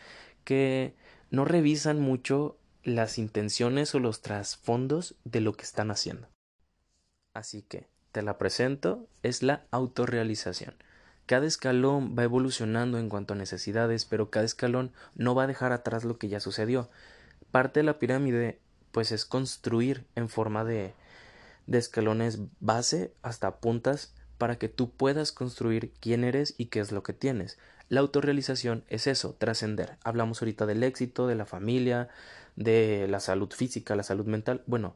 que 0.44 0.96
no 1.30 1.46
revisan 1.46 2.02
mucho 2.02 2.58
las 2.84 3.20
intenciones 3.20 3.94
o 3.94 4.00
los 4.00 4.22
trasfondos 4.22 5.16
de 5.26 5.42
lo 5.42 5.54
que 5.54 5.64
están 5.64 5.92
haciendo. 5.92 6.28
Así 7.36 7.62
que 7.62 7.88
te 8.12 8.24
la 8.24 8.40
presento, 8.40 9.08
es 9.22 9.44
la 9.44 9.64
autorrealización. 9.70 10.74
Cada 11.28 11.46
escalón 11.46 12.16
va 12.18 12.24
evolucionando 12.24 12.98
en 12.98 13.10
cuanto 13.10 13.36
a 13.36 13.38
necesidades, 13.38 14.06
pero 14.06 14.32
cada 14.32 14.46
escalón 14.46 14.92
no 15.14 15.36
va 15.36 15.44
a 15.44 15.48
dejar 15.48 15.72
atrás 15.72 16.04
lo 16.04 16.18
que 16.18 16.30
ya 16.30 16.40
sucedió. 16.40 16.90
Parte 17.52 17.82
de 17.82 17.84
la 17.84 18.00
pirámide, 18.00 18.60
pues 18.92 19.12
es 19.12 19.26
construir 19.26 20.06
en 20.16 20.30
forma 20.30 20.64
de, 20.64 20.94
de 21.68 21.78
escalones 21.78 22.40
base 22.60 23.14
hasta 23.22 23.58
puntas 23.58 24.14
para 24.38 24.58
que 24.58 24.70
tú 24.70 24.90
puedas 24.92 25.32
construir 25.32 25.92
quién 26.00 26.24
eres 26.24 26.56
y 26.58 26.68
qué 26.68 26.80
es 26.80 26.92
lo 26.92 27.04
que 27.04 27.14
tienes. 27.14 27.58
La 27.90 28.00
autorrealización 28.02 28.84
es 28.88 29.08
eso, 29.08 29.36
trascender. 29.38 29.98
Hablamos 30.04 30.42
ahorita 30.42 30.66
del 30.66 30.84
éxito, 30.84 31.28
de 31.28 31.36
la 31.36 31.46
familia, 31.46 32.08
de 32.56 33.08
la 33.10 33.20
salud 33.20 33.52
física, 33.52 33.96
la 33.96 34.04
salud 34.04 34.26
mental. 34.26 34.64
Bueno, 34.68 34.96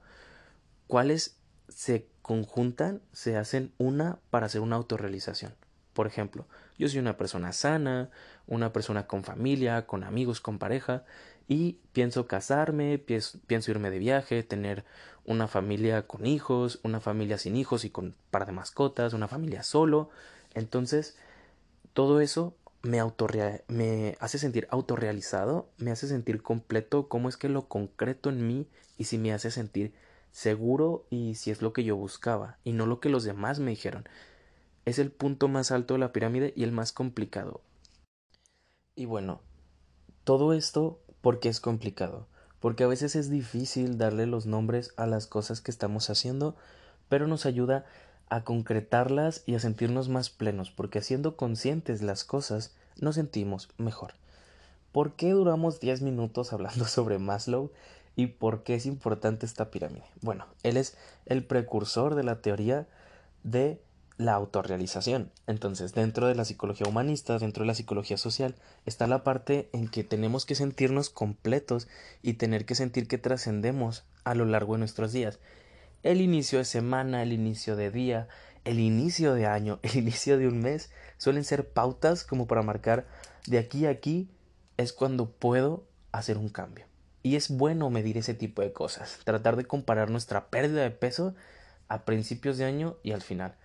¿cuáles 0.88 1.38
se 1.69 2.07
conjuntan, 2.21 3.01
se 3.12 3.35
hacen 3.35 3.73
una 3.77 4.19
para 4.29 4.45
hacer 4.45 4.62
una 4.62 4.75
autorrealización? 4.75 5.55
Por 5.93 6.07
ejemplo, 6.07 6.47
yo 6.77 6.88
soy 6.88 7.00
una 7.00 7.17
persona 7.17 7.53
sana, 7.53 8.09
una 8.47 8.73
persona 8.73 9.07
con 9.07 9.23
familia, 9.23 9.85
con 9.85 10.03
amigos, 10.03 10.41
con 10.41 10.57
pareja, 10.57 11.03
y 11.47 11.77
pienso 11.91 12.27
casarme, 12.27 12.97
pienso, 12.97 13.39
irme 13.71 13.89
de 13.89 14.00
viaje, 14.00 14.43
tener 14.43 14.85
una 15.25 15.47
familia 15.47 16.07
con 16.07 16.25
hijos, 16.25 16.79
una 16.83 17.00
familia 17.00 17.38
sin 17.38 17.55
hijos 17.55 17.85
y 17.85 17.89
con 17.89 18.05
un 18.05 18.15
par 18.31 18.45
de 18.45 18.51
mascotas, 18.51 19.13
una 19.13 19.27
familia 19.27 19.63
solo. 19.63 20.09
Entonces, 20.53 21.17
todo 21.93 22.21
eso 22.21 22.55
me, 22.81 23.01
me 23.67 24.17
hace 24.19 24.38
sentir 24.38 24.67
autorrealizado, 24.69 25.69
me 25.77 25.91
hace 25.91 26.07
sentir 26.07 26.41
completo, 26.41 27.07
cómo 27.07 27.29
es 27.29 27.38
que 27.38 27.50
lo 27.50 27.67
concreto 27.67 28.29
en 28.29 28.47
mí 28.47 28.67
y 28.97 29.05
si 29.05 29.17
me 29.17 29.33
hace 29.33 29.51
sentir 29.51 29.93
seguro 30.31 31.05
y 31.09 31.35
si 31.35 31.51
es 31.51 31.62
lo 31.62 31.73
que 31.73 31.83
yo 31.83 31.95
buscaba 31.95 32.57
y 32.63 32.73
no 32.73 32.85
lo 32.85 33.00
que 33.00 33.09
los 33.09 33.23
demás 33.23 33.59
me 33.59 33.71
dijeron 33.71 34.05
es 34.85 35.00
el 35.00 35.12
punto 35.12 35.47
más 35.47 35.71
alto 35.71 35.93
de 35.93 36.00
la 36.00 36.12
pirámide 36.12 36.53
y 36.55 36.63
el 36.63 36.71
más 36.71 36.91
complicado. 36.91 37.62
Y 38.95 39.05
bueno, 39.05 39.41
todo 40.23 40.53
esto 40.53 40.99
porque 41.21 41.49
es 41.49 41.59
complicado, 41.59 42.27
porque 42.59 42.83
a 42.83 42.87
veces 42.87 43.15
es 43.15 43.29
difícil 43.29 43.97
darle 43.97 44.25
los 44.25 44.45
nombres 44.45 44.93
a 44.97 45.05
las 45.05 45.27
cosas 45.27 45.61
que 45.61 45.71
estamos 45.71 46.09
haciendo, 46.09 46.55
pero 47.09 47.27
nos 47.27 47.45
ayuda 47.45 47.85
a 48.29 48.43
concretarlas 48.43 49.43
y 49.45 49.55
a 49.55 49.59
sentirnos 49.59 50.09
más 50.09 50.29
plenos, 50.29 50.71
porque 50.71 50.99
haciendo 50.99 51.35
conscientes 51.37 52.01
las 52.01 52.23
cosas 52.23 52.73
nos 52.99 53.15
sentimos 53.15 53.69
mejor. 53.77 54.13
¿Por 54.91 55.13
qué 55.13 55.31
duramos 55.31 55.79
10 55.79 56.01
minutos 56.01 56.53
hablando 56.53 56.85
sobre 56.85 57.19
Maslow 57.19 57.71
y 58.15 58.27
por 58.27 58.63
qué 58.63 58.75
es 58.75 58.85
importante 58.85 59.45
esta 59.45 59.71
pirámide? 59.71 60.05
Bueno, 60.21 60.45
él 60.63 60.77
es 60.77 60.97
el 61.25 61.45
precursor 61.45 62.15
de 62.15 62.23
la 62.23 62.41
teoría 62.41 62.87
de 63.43 63.81
la 64.17 64.34
autorrealización. 64.34 65.32
Entonces, 65.48 65.93
dentro 65.93 66.27
de 66.27 66.36
la 66.36 66.46
psicología 66.46 66.88
humanista, 66.88 67.39
dentro 67.39 67.63
de 67.63 67.67
la 67.67 67.75
psicología 67.75 68.17
social, 68.17 68.55
está 68.86 69.08
la 69.08 69.24
parte 69.24 69.70
en 69.74 69.88
que 69.88 70.03
tenemos 70.03 70.46
que 70.46 70.55
sentirnos 70.55 71.10
completos 71.10 71.88
y 72.22 72.34
tener 72.34 72.65
que 72.65 72.75
sentir 72.75 73.08
que 73.08 73.17
trascendemos 73.17 74.03
a 74.24 74.36
lo 74.36 74.46
largo 74.46 74.74
de 74.74 74.79
nuestros 74.79 75.12
días. 75.12 75.39
El 76.03 76.22
inicio 76.22 76.60
de 76.60 76.65
semana, 76.65 77.24
el 77.24 77.34
inicio 77.34 77.75
de 77.75 77.91
día, 77.91 78.27
el 78.65 78.79
inicio 78.79 79.34
de 79.34 79.48
año, 79.48 79.79
el 79.84 79.98
inicio 79.98 80.38
de 80.38 80.48
un 80.48 80.60
mes, 80.60 80.91
suelen 81.17 81.43
ser 81.43 81.70
pautas 81.70 82.24
como 82.24 82.48
para 82.48 82.62
marcar 82.62 83.08
de 83.48 83.58
aquí 83.58 83.86
a 83.86 83.89
aquí 83.89 84.29
es 84.77 84.93
cuando 84.93 85.29
puedo 85.29 85.86
hacer 86.12 86.38
un 86.38 86.50
cambio. 86.50 86.86
Y 87.24 87.36
es 87.36 87.50
bueno 87.50 87.89
medir 87.89 88.17
ese 88.17 88.34
tipo 88.34 88.62
de 88.62 88.74
cosas, 88.74 89.20
tratar 89.24 89.55
de 89.55 89.65
comparar 89.65 90.10
nuestra 90.10 90.50
pérdida 90.50 90.84
de 90.84 90.91
peso 90.91 91.36
a 91.88 92.03
principios 92.03 92.58
de 92.58 92.65
año 92.65 92.98
y 93.01 93.12
al 93.12 93.22
final 93.22 93.55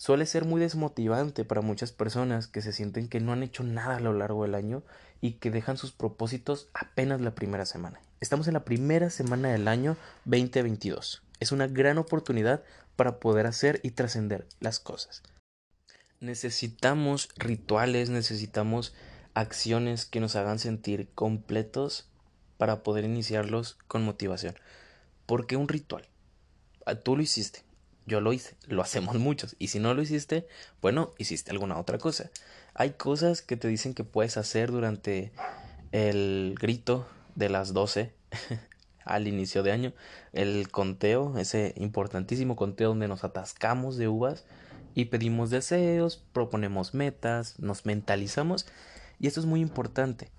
suele 0.00 0.24
ser 0.24 0.46
muy 0.46 0.62
desmotivante 0.62 1.44
para 1.44 1.60
muchas 1.60 1.92
personas 1.92 2.46
que 2.46 2.62
se 2.62 2.72
sienten 2.72 3.06
que 3.06 3.20
no 3.20 3.34
han 3.34 3.42
hecho 3.42 3.64
nada 3.64 3.98
a 3.98 4.00
lo 4.00 4.14
largo 4.14 4.44
del 4.44 4.54
año 4.54 4.82
y 5.20 5.32
que 5.32 5.50
dejan 5.50 5.76
sus 5.76 5.92
propósitos 5.92 6.70
apenas 6.72 7.20
la 7.20 7.34
primera 7.34 7.66
semana. 7.66 8.00
Estamos 8.18 8.48
en 8.48 8.54
la 8.54 8.64
primera 8.64 9.10
semana 9.10 9.50
del 9.50 9.68
año 9.68 9.98
2022. 10.24 11.22
Es 11.38 11.52
una 11.52 11.66
gran 11.66 11.98
oportunidad 11.98 12.62
para 12.96 13.20
poder 13.20 13.46
hacer 13.46 13.78
y 13.82 13.90
trascender 13.90 14.46
las 14.58 14.80
cosas. 14.80 15.22
Necesitamos 16.18 17.28
rituales, 17.36 18.08
necesitamos 18.08 18.94
acciones 19.34 20.06
que 20.06 20.20
nos 20.20 20.34
hagan 20.34 20.58
sentir 20.58 21.10
completos 21.14 22.08
para 22.56 22.82
poder 22.82 23.04
iniciarlos 23.04 23.76
con 23.86 24.02
motivación. 24.02 24.54
¿Por 25.26 25.46
qué 25.46 25.56
un 25.56 25.68
ritual? 25.68 26.08
Ah, 26.86 26.94
tú 26.94 27.16
lo 27.16 27.22
hiciste, 27.22 27.64
yo 28.10 28.20
lo 28.20 28.32
hice, 28.32 28.56
lo 28.66 28.82
hacemos 28.82 29.16
muchos. 29.16 29.56
Y 29.58 29.68
si 29.68 29.78
no 29.78 29.94
lo 29.94 30.02
hiciste, 30.02 30.46
bueno, 30.82 31.12
hiciste 31.16 31.52
alguna 31.52 31.78
otra 31.78 31.98
cosa. 31.98 32.30
Hay 32.74 32.90
cosas 32.90 33.40
que 33.40 33.56
te 33.56 33.68
dicen 33.68 33.94
que 33.94 34.04
puedes 34.04 34.36
hacer 34.36 34.72
durante 34.72 35.32
el 35.92 36.56
grito 36.60 37.06
de 37.36 37.48
las 37.48 37.72
12 37.72 38.12
al 39.04 39.28
inicio 39.28 39.62
de 39.62 39.72
año, 39.72 39.92
el 40.32 40.68
conteo, 40.70 41.38
ese 41.38 41.72
importantísimo 41.76 42.56
conteo 42.56 42.90
donde 42.90 43.08
nos 43.08 43.24
atascamos 43.24 43.96
de 43.96 44.08
uvas 44.08 44.44
y 44.94 45.06
pedimos 45.06 45.50
deseos, 45.50 46.22
proponemos 46.32 46.94
metas, 46.94 47.58
nos 47.60 47.86
mentalizamos 47.86 48.66
y 49.18 49.28
esto 49.28 49.40
es 49.40 49.46
muy 49.46 49.60
importante 49.60 50.30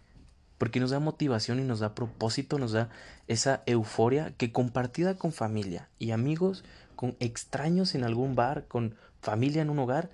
porque 0.61 0.79
nos 0.79 0.91
da 0.91 0.99
motivación 0.99 1.59
y 1.59 1.63
nos 1.63 1.79
da 1.79 1.95
propósito, 1.95 2.59
nos 2.59 2.71
da 2.71 2.89
esa 3.27 3.63
euforia 3.65 4.31
que 4.37 4.51
compartida 4.51 5.15
con 5.15 5.31
familia 5.31 5.89
y 5.97 6.11
amigos 6.11 6.63
con 7.01 7.17
extraños 7.19 7.95
en 7.95 8.03
algún 8.03 8.35
bar, 8.35 8.67
con 8.67 8.95
familia 9.21 9.63
en 9.63 9.71
un 9.71 9.79
hogar, 9.79 10.11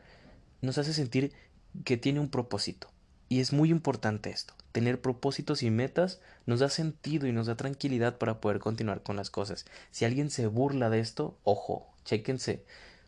nos 0.62 0.78
hace 0.78 0.94
sentir 0.94 1.34
que 1.84 1.98
tiene 1.98 2.22
un 2.22 2.30
propósito. 2.30 2.88
Y 3.28 3.42
es 3.42 3.52
muy 3.52 3.72
importante 3.72 4.30
esto. 4.30 4.54
Tener 4.72 5.02
propósitos 5.02 5.64
y 5.64 5.70
metas 5.70 6.22
nos 6.46 6.62
da 6.62 6.70
sentido 6.70 7.28
y 7.28 7.34
nos 7.34 7.48
da 7.48 7.58
tranquilidad 7.58 8.18
para 8.18 8.40
poder 8.40 8.60
continuar 8.60 9.04
con 9.04 9.18
las 9.18 9.30
cosas. 9.30 9.66
Si 9.92 10.06
alguien 10.06 10.30
se 10.30 10.48
burla 10.48 10.90
de 10.90 11.02
esto, 11.02 11.38
ojo, 11.44 11.94
chéquense. 12.06 12.64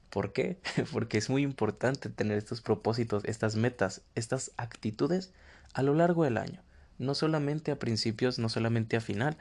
¿Por 0.09 0.33
qué? 0.33 0.59
Porque 0.91 1.17
es 1.17 1.29
muy 1.29 1.43
importante 1.43 2.09
tener 2.09 2.37
estos 2.37 2.59
propósitos, 2.59 3.23
estas 3.23 3.55
metas, 3.55 4.01
estas 4.13 4.51
actitudes 4.57 5.31
a 5.73 5.83
lo 5.83 5.93
largo 5.93 6.25
del 6.25 6.35
año. 6.35 6.61
No 6.97 7.15
solamente 7.15 7.71
a 7.71 7.79
principios, 7.79 8.39
no 8.39 8.49
solamente 8.49 8.97
a 8.97 8.99
final, 8.99 9.37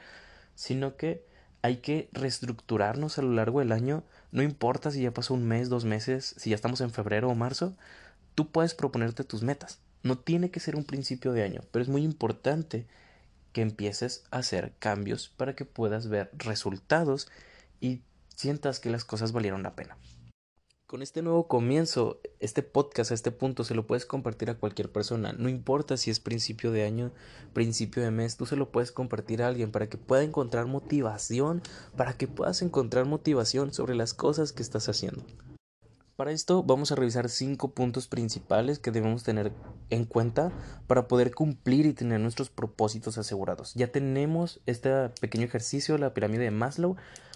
sino 0.55 0.95
que 0.95 1.27
hay 1.61 1.77
que 1.77 2.09
reestructurarnos 2.13 3.17
a 3.17 3.21
lo 3.21 3.33
largo 3.33 3.59
del 3.59 3.71
año. 3.71 4.03
No 4.31 4.43
importa 4.43 4.91
si 4.91 5.01
ya 5.01 5.11
pasó 5.13 5.33
un 5.33 5.47
mes, 5.47 5.69
dos 5.69 5.85
meses, 5.85 6.35
si 6.37 6.51
ya 6.51 6.55
estamos 6.55 6.81
en 6.81 6.91
febrero 6.91 7.29
o 7.29 7.35
marzo, 7.35 7.75
tú 8.35 8.49
puedes 8.49 8.73
proponerte 8.73 9.23
tus 9.23 9.43
metas. 9.43 9.79
No 10.03 10.17
tiene 10.17 10.51
que 10.51 10.59
ser 10.59 10.75
un 10.75 10.85
principio 10.85 11.33
de 11.33 11.43
año, 11.43 11.61
pero 11.71 11.83
es 11.83 11.89
muy 11.89 12.03
importante 12.03 12.87
que 13.51 13.61
empieces 13.61 14.23
a 14.31 14.37
hacer 14.37 14.73
cambios 14.79 15.29
para 15.29 15.55
que 15.55 15.65
puedas 15.65 16.07
ver 16.07 16.29
resultados 16.37 17.27
y 17.81 18.01
sientas 18.35 18.79
que 18.79 18.89
las 18.89 19.03
cosas 19.03 19.31
valieron 19.31 19.63
la 19.63 19.75
pena. 19.75 19.97
Con 20.89 21.03
este 21.03 21.21
nuevo 21.21 21.47
comienzo, 21.47 22.19
este 22.39 22.63
podcast 22.63 23.11
a 23.11 23.13
este 23.13 23.29
punto 23.29 23.63
se 23.63 23.75
lo 23.75 23.85
puedes 23.85 24.07
compartir 24.07 24.49
a 24.49 24.55
cualquier 24.55 24.91
persona. 24.91 25.33
No 25.33 25.47
importa 25.47 25.97
si 25.97 26.09
es 26.09 26.19
principio 26.19 26.71
de 26.71 26.83
año, 26.83 27.11
principio 27.53 28.01
de 28.01 28.09
mes, 28.09 28.37
tú 28.37 28.47
se 28.47 28.55
lo 28.55 28.71
puedes 28.71 28.91
compartir 28.91 29.43
a 29.43 29.49
alguien 29.49 29.71
para 29.71 29.87
que 29.87 29.99
pueda 29.99 30.23
encontrar 30.23 30.65
motivación, 30.65 31.61
para 31.95 32.13
que 32.13 32.27
puedas 32.27 32.63
encontrar 32.63 33.05
motivación 33.05 33.71
sobre 33.71 33.93
las 33.93 34.15
cosas 34.15 34.51
que 34.51 34.63
estás 34.63 34.89
haciendo. 34.89 35.21
Para 36.15 36.31
esto 36.31 36.63
vamos 36.63 36.91
a 36.91 36.95
revisar 36.95 37.29
cinco 37.29 37.69
puntos 37.69 38.07
principales 38.07 38.79
que 38.79 38.89
debemos 38.89 39.21
tener 39.21 39.51
en 39.91 40.05
cuenta 40.05 40.51
para 40.87 41.07
poder 41.07 41.35
cumplir 41.35 41.85
y 41.85 41.93
tener 41.93 42.19
nuestros 42.19 42.49
propósitos 42.49 43.19
asegurados. 43.19 43.75
Ya 43.75 43.91
tenemos 43.91 44.59
este 44.65 45.09
pequeño 45.21 45.45
ejercicio, 45.45 45.99
la 45.99 46.15
pirámide 46.15 46.45
de 46.45 46.51
Maslow, 46.51 46.95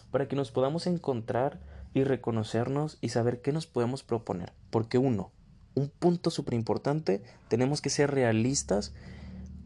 para 0.10 0.28
que 0.28 0.36
nos 0.36 0.50
podamos 0.50 0.88
encontrar 0.88 1.60
y 1.94 2.04
reconocernos 2.04 2.98
y 3.02 3.10
saber 3.10 3.42
qué 3.42 3.52
nos 3.52 3.68
podemos 3.68 4.04
proponer. 4.04 4.54
Porque 4.70 4.98
uno, 4.98 5.32
un 5.76 5.90
punto 5.90 6.30
súper 6.30 6.54
importante, 6.54 7.24
tenemos 7.48 7.82
que 7.82 7.90
ser 7.90 8.12
realistas 8.12 8.94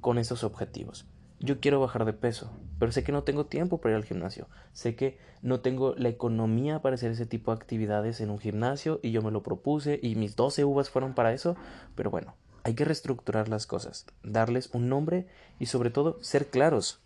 con 0.02 0.18
esos 0.18 0.44
objetivos. 0.44 1.06
Yo 1.40 1.60
quiero 1.60 1.80
bajar 1.80 2.06
de 2.06 2.14
peso, 2.14 2.52
pero 2.80 2.92
sé 2.92 3.04
que 3.04 3.12
no 3.12 3.24
tengo 3.24 3.46
tiempo 3.46 3.80
para 3.80 3.94
ir 3.94 3.98
al 3.98 4.06
gimnasio. 4.06 4.48
Sé 4.74 4.96
que 4.96 5.20
no 5.44 5.60
tengo 5.60 5.94
la 5.96 6.10
economía 6.10 6.82
para 6.82 6.96
hacer 6.96 7.12
ese 7.12 7.28
tipo 7.28 7.52
de 7.52 7.58
actividades 7.58 8.22
en 8.22 8.32
un 8.32 8.40
gimnasio 8.40 9.00
y 9.04 9.12
yo 9.12 9.22
me 9.22 9.32
lo 9.32 9.44
propuse 9.44 10.00
y 10.02 10.16
mis 10.16 10.36
12 10.36 10.66
uvas 10.66 10.90
fueron 10.90 11.14
para 11.14 11.34
eso. 11.34 11.56
Pero 11.96 12.10
bueno, 12.10 12.36
hay 12.64 12.74
que 12.74 12.86
reestructurar 12.86 13.50
las 13.50 13.68
cosas, 13.68 14.08
darles 14.24 14.72
un 14.74 14.90
nombre 14.90 15.28
y 15.60 15.68
sobre 15.68 15.92
todo 15.92 16.18
ser 16.24 16.50
claros. 16.50 17.02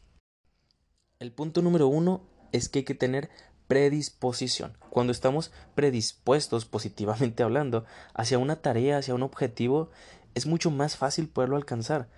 El 1.20 1.34
punto 1.34 1.62
número 1.62 1.88
uno 1.88 2.24
es 2.54 2.70
que 2.70 2.80
hay 2.80 2.86
que 2.86 2.96
tener 2.96 3.30
predisposición. 3.72 4.78
Cuando 4.90 5.14
estamos 5.14 5.54
predispuestos, 5.76 6.66
positivamente 6.66 7.42
hablando, 7.42 7.86
hacia 8.14 8.38
una 8.38 8.58
tarea, 8.58 8.98
hacia 8.98 9.16
un 9.16 9.24
objetivo, 9.24 9.92
es 10.36 10.46
mucho 10.46 10.72
más 10.72 10.98
fácil 10.98 11.30
poderlo 11.30 11.56
alcanzar. 11.56 12.10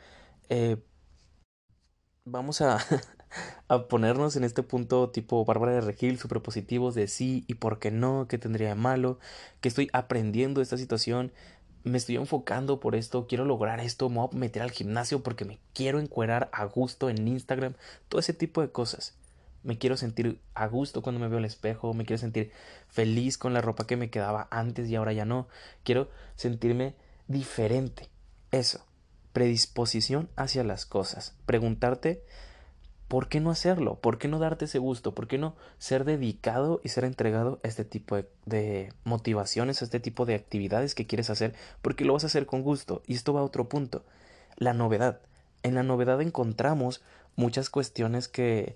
Eh, 0.49 0.77
vamos 2.25 2.61
a, 2.61 2.79
a, 3.67 3.87
ponernos 3.87 4.35
en 4.35 4.45
este 4.45 4.63
punto 4.63 5.11
tipo 5.11 5.45
Bárbara 5.45 5.73
de 5.73 5.81
Regil, 5.81 6.17
superpositivos 6.17 6.95
de 6.95 7.07
sí 7.07 7.43
y 7.47 7.53
por 7.53 7.77
qué 7.77 7.91
no, 7.91 8.25
qué 8.27 8.39
tendría 8.39 8.69
de 8.69 8.75
malo, 8.75 9.19
que 9.61 9.69
estoy 9.69 9.91
aprendiendo 9.93 10.59
esta 10.59 10.79
situación, 10.79 11.31
me 11.83 11.99
estoy 11.99 12.15
enfocando 12.15 12.79
por 12.79 12.95
esto, 12.95 13.27
quiero 13.27 13.45
lograr 13.45 13.79
esto, 13.79 14.09
me 14.09 14.15
voy 14.15 14.29
a 14.33 14.35
meter 14.35 14.63
al 14.63 14.71
gimnasio 14.71 15.21
porque 15.21 15.45
me 15.45 15.59
quiero 15.73 15.99
encuerar 15.99 16.49
a 16.51 16.65
gusto 16.65 17.11
en 17.11 17.27
Instagram, 17.27 17.75
todo 18.09 18.19
ese 18.19 18.33
tipo 18.33 18.59
de 18.61 18.71
cosas. 18.71 19.13
Me 19.63 19.77
quiero 19.77 19.97
sentir 19.97 20.41
a 20.53 20.67
gusto 20.67 21.01
cuando 21.01 21.19
me 21.19 21.27
veo 21.27 21.37
al 21.37 21.45
espejo, 21.45 21.93
me 21.93 22.05
quiero 22.05 22.19
sentir 22.19 22.51
feliz 22.89 23.37
con 23.37 23.53
la 23.53 23.61
ropa 23.61 23.87
que 23.87 23.97
me 23.97 24.09
quedaba 24.09 24.47
antes 24.51 24.89
y 24.89 24.95
ahora 24.95 25.13
ya 25.13 25.25
no. 25.25 25.47
Quiero 25.83 26.09
sentirme 26.35 26.95
diferente. 27.27 28.09
Eso, 28.51 28.85
predisposición 29.31 30.29
hacia 30.35 30.63
las 30.63 30.85
cosas. 30.85 31.35
Preguntarte 31.45 32.23
¿por 33.13 33.29
qué 33.29 33.39
no 33.39 33.51
hacerlo? 33.51 33.99
¿Por 33.99 34.17
qué 34.17 34.27
no 34.27 34.39
darte 34.39 34.65
ese 34.65 34.79
gusto? 34.79 35.13
¿Por 35.13 35.27
qué 35.27 35.37
no 35.37 35.55
ser 35.77 36.03
dedicado 36.03 36.81
y 36.83 36.89
ser 36.89 37.03
entregado 37.03 37.59
a 37.63 37.67
este 37.67 37.85
tipo 37.85 38.17
de, 38.47 38.91
motivaciones, 39.03 39.83
a 39.83 39.85
este 39.85 39.99
tipo 39.99 40.25
de 40.25 40.33
actividades 40.33 40.95
que 40.95 41.05
quieres 41.05 41.29
hacer? 41.29 41.53
Porque 41.83 42.05
lo 42.05 42.13
vas 42.13 42.23
a 42.23 42.25
hacer 42.25 42.47
con 42.47 42.63
gusto. 42.63 43.03
Y 43.05 43.13
esto 43.13 43.31
va 43.31 43.41
a 43.41 43.43
otro 43.43 43.69
punto. 43.69 44.03
La 44.57 44.73
novedad. 44.73 45.21
En 45.61 45.75
la 45.75 45.83
novedad 45.83 46.21
encontramos 46.21 47.03
muchas 47.35 47.69
cuestiones 47.69 48.27
que 48.27 48.75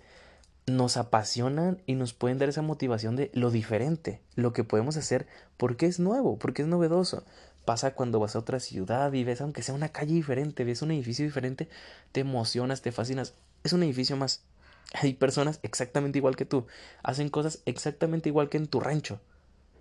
nos 0.67 0.97
apasionan 0.97 1.81
y 1.85 1.95
nos 1.95 2.13
pueden 2.13 2.37
dar 2.37 2.49
esa 2.49 2.61
motivación 2.61 3.15
de 3.15 3.31
lo 3.33 3.51
diferente, 3.51 4.21
lo 4.35 4.53
que 4.53 4.63
podemos 4.63 4.97
hacer 4.97 5.25
porque 5.55 5.85
es 5.85 5.99
nuevo, 5.99 6.37
porque 6.37 6.61
es 6.61 6.67
novedoso. 6.67 7.23
Pasa 7.65 7.95
cuando 7.95 8.19
vas 8.19 8.35
a 8.35 8.39
otra 8.39 8.59
ciudad 8.59 9.11
y 9.13 9.23
ves, 9.23 9.41
aunque 9.41 9.61
sea 9.61 9.75
una 9.75 9.89
calle 9.89 10.13
diferente, 10.13 10.63
ves 10.63 10.81
un 10.81 10.91
edificio 10.91 11.25
diferente, 11.25 11.67
te 12.11 12.21
emocionas, 12.21 12.81
te 12.81 12.91
fascinas 12.91 13.33
es 13.63 13.73
un 13.73 13.83
edificio 13.83 14.17
más. 14.17 14.41
Hay 14.93 15.13
personas 15.13 15.59
exactamente 15.63 16.17
igual 16.17 16.35
que 16.35 16.45
tú, 16.45 16.67
hacen 17.03 17.29
cosas 17.29 17.61
exactamente 17.65 18.29
igual 18.29 18.49
que 18.49 18.57
en 18.57 18.67
tu 18.67 18.79
rancho, 18.79 19.19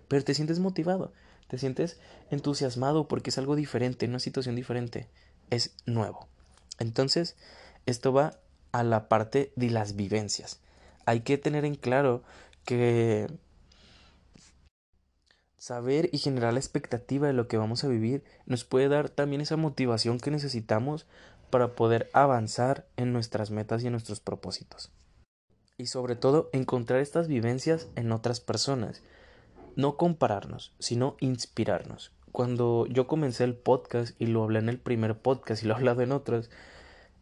pero 0.07 0.23
te 0.23 0.33
sientes 0.33 0.59
motivado, 0.59 1.13
te 1.47 1.57
sientes 1.57 1.99
entusiasmado 2.29 3.07
porque 3.07 3.29
es 3.29 3.37
algo 3.37 3.55
diferente, 3.55 4.05
una 4.05 4.19
situación 4.19 4.55
diferente, 4.55 5.07
es 5.49 5.73
nuevo. 5.85 6.27
Entonces, 6.79 7.35
esto 7.85 8.13
va 8.13 8.39
a 8.71 8.83
la 8.83 9.07
parte 9.07 9.51
de 9.55 9.69
las 9.69 9.95
vivencias. 9.95 10.59
Hay 11.07 11.21
que 11.21 11.37
tener 11.37 11.63
en 11.63 11.75
claro 11.75 12.21
que 12.65 13.27
saber 15.57 16.09
y 16.11 16.17
generar 16.17 16.51
la 16.51 16.59
expectativa 16.59 17.27
de 17.27 17.33
lo 17.33 17.47
que 17.47 17.55
vamos 17.55 17.85
a 17.85 17.87
vivir 17.87 18.25
nos 18.45 18.65
puede 18.65 18.89
dar 18.89 19.07
también 19.07 19.39
esa 19.39 19.55
motivación 19.55 20.19
que 20.19 20.31
necesitamos 20.31 21.07
para 21.49 21.75
poder 21.75 22.09
avanzar 22.11 22.87
en 22.97 23.13
nuestras 23.13 23.51
metas 23.51 23.83
y 23.83 23.87
en 23.87 23.93
nuestros 23.93 24.19
propósitos. 24.19 24.91
Y 25.77 25.85
sobre 25.85 26.17
todo 26.17 26.49
encontrar 26.51 26.99
estas 26.99 27.29
vivencias 27.29 27.87
en 27.95 28.11
otras 28.11 28.41
personas. 28.41 29.01
No 29.77 29.95
compararnos, 29.95 30.73
sino 30.77 31.15
inspirarnos. 31.21 32.11
Cuando 32.33 32.85
yo 32.87 33.07
comencé 33.07 33.45
el 33.45 33.55
podcast 33.55 34.19
y 34.19 34.25
lo 34.25 34.43
hablé 34.43 34.59
en 34.59 34.67
el 34.67 34.79
primer 34.79 35.17
podcast 35.17 35.63
y 35.63 35.67
lo 35.67 35.73
he 35.73 35.77
hablado 35.77 36.01
en 36.01 36.11
otros, 36.11 36.49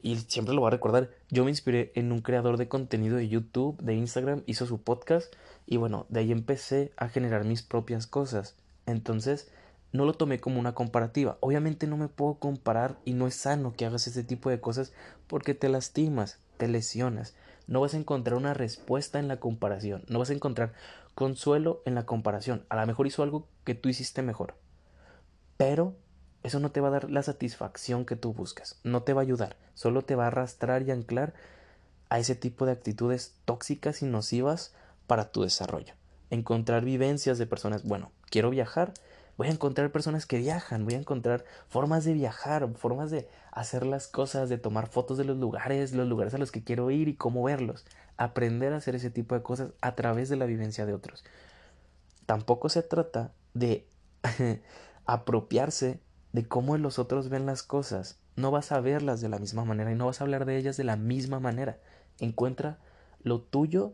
y 0.06 0.18
siempre 0.18 0.54
lo 0.54 0.62
voy 0.62 0.68
a 0.68 0.70
recordar, 0.70 1.10
yo 1.32 1.44
me 1.44 1.50
inspiré 1.50 1.92
en 1.96 2.12
un 2.12 2.22
creador 2.22 2.58
de 2.58 2.68
contenido 2.68 3.18
de 3.18 3.28
YouTube, 3.28 3.82
de 3.82 3.96
Instagram, 3.96 4.44
hizo 4.46 4.68
su 4.68 4.80
podcast 4.80 5.34
y 5.66 5.78
bueno, 5.78 6.06
de 6.10 6.20
ahí 6.20 6.32
empecé 6.32 6.92
a 6.96 7.10
generar 7.10 7.44
mis 7.44 7.64
propias 7.64 8.06
cosas. 8.06 8.56
Entonces, 8.86 9.50
no 9.94 10.06
lo 10.06 10.14
tomé 10.14 10.40
como 10.40 10.60
una 10.60 10.76
comparativa. 10.76 11.40
Obviamente 11.40 11.88
no 11.88 11.98
me 11.98 12.08
puedo 12.08 12.36
comparar 12.36 13.00
y 13.04 13.14
no 13.14 13.26
es 13.26 13.34
sano 13.34 13.74
que 13.76 13.88
hagas 13.88 14.06
este 14.06 14.24
tipo 14.24 14.52
de 14.52 14.60
cosas 14.62 14.94
porque 15.26 15.56
te 15.56 15.70
lastimas, 15.70 16.38
te 16.58 16.68
lesionas. 16.68 17.34
No 17.66 17.82
vas 17.82 17.96
a 17.96 17.98
encontrar 17.98 18.38
una 18.38 18.54
respuesta 18.54 19.18
en 19.18 19.28
la 19.28 19.40
comparación, 19.40 20.04
no 20.08 20.20
vas 20.20 20.30
a 20.30 20.34
encontrar 20.34 20.74
consuelo 21.16 21.82
en 21.86 21.96
la 21.96 22.06
comparación. 22.06 22.64
A 22.70 22.76
lo 22.76 22.86
mejor 22.86 23.08
hizo 23.08 23.24
algo 23.24 23.48
que 23.64 23.74
tú 23.74 23.90
hiciste 23.90 24.22
mejor, 24.22 24.54
pero 25.58 25.96
eso 26.46 26.60
no 26.60 26.72
te 26.72 26.80
va 26.80 26.90
a 26.90 26.92
dar 26.92 27.10
la 27.10 27.24
satisfacción 27.24 28.06
que 28.06 28.16
tú 28.16 28.32
buscas, 28.32 28.80
no 28.84 29.02
te 29.02 29.14
va 29.14 29.22
a 29.22 29.24
ayudar, 29.24 29.58
solo 29.74 30.04
te 30.04 30.16
va 30.16 30.26
a 30.26 30.28
arrastrar 30.28 30.84
y 30.84 30.92
anclar 30.92 31.34
a 32.10 32.20
ese 32.20 32.36
tipo 32.36 32.66
de 32.66 32.72
actitudes 32.72 33.34
tóxicas 33.46 34.04
y 34.04 34.06
nocivas 34.06 34.74
para 35.08 35.32
tu 35.32 35.42
desarrollo. 35.42 35.96
Encontrar 36.30 36.86
vivencias 36.86 37.38
de 37.40 37.48
personas, 37.48 37.84
bueno, 37.84 38.12
quiero 38.30 38.52
viajar, 38.52 38.94
voy 39.38 39.48
a 39.48 39.52
encontrar 39.52 39.92
personas 39.92 40.28
que 40.28 40.38
viajan, 40.38 40.86
voy 40.86 40.94
a 40.94 41.00
encontrar 41.00 41.46
formas 41.68 42.06
de 42.06 42.14
viajar, 42.14 42.70
formas 42.76 43.10
de 43.10 43.28
hacer 43.52 43.86
las 43.86 44.08
cosas, 44.08 44.48
de 44.48 44.60
tomar 44.60 44.88
fotos 44.88 45.18
de 45.18 45.26
los 45.26 45.38
lugares, 45.38 45.94
los 45.94 46.08
lugares 46.08 46.36
a 46.36 46.38
los 46.38 46.52
que 46.52 46.64
quiero 46.64 46.92
ir 46.92 47.08
y 47.08 47.16
cómo 47.16 47.44
verlos. 47.44 47.86
Aprender 48.18 48.72
a 48.74 48.78
hacer 48.78 48.94
ese 48.94 49.10
tipo 49.10 49.34
de 49.34 49.42
cosas 49.42 49.74
a 49.82 49.96
través 49.96 50.30
de 50.30 50.36
la 50.36 50.46
vivencia 50.46 50.86
de 50.86 50.94
otros. 50.94 51.24
Tampoco 52.28 52.70
se 52.70 52.84
trata 52.84 53.34
de 53.54 53.88
apropiarse 55.06 56.00
de 56.36 56.46
cómo 56.46 56.78
los 56.78 57.00
otros 57.00 57.30
ven 57.30 57.46
las 57.46 57.64
cosas. 57.64 58.20
No 58.36 58.52
vas 58.52 58.74
a 58.74 58.82
verlas 58.82 59.22
de 59.22 59.30
la 59.30 59.40
misma 59.40 59.64
manera 59.64 59.94
y 59.94 59.96
no 59.96 60.08
vas 60.08 60.20
a 60.20 60.26
hablar 60.26 60.44
de 60.44 60.58
ellas 60.58 60.76
de 60.76 60.84
la 60.84 60.98
misma 60.98 61.40
manera. 61.40 61.80
Encuentra 62.20 62.78
lo 63.24 63.40
tuyo 63.40 63.94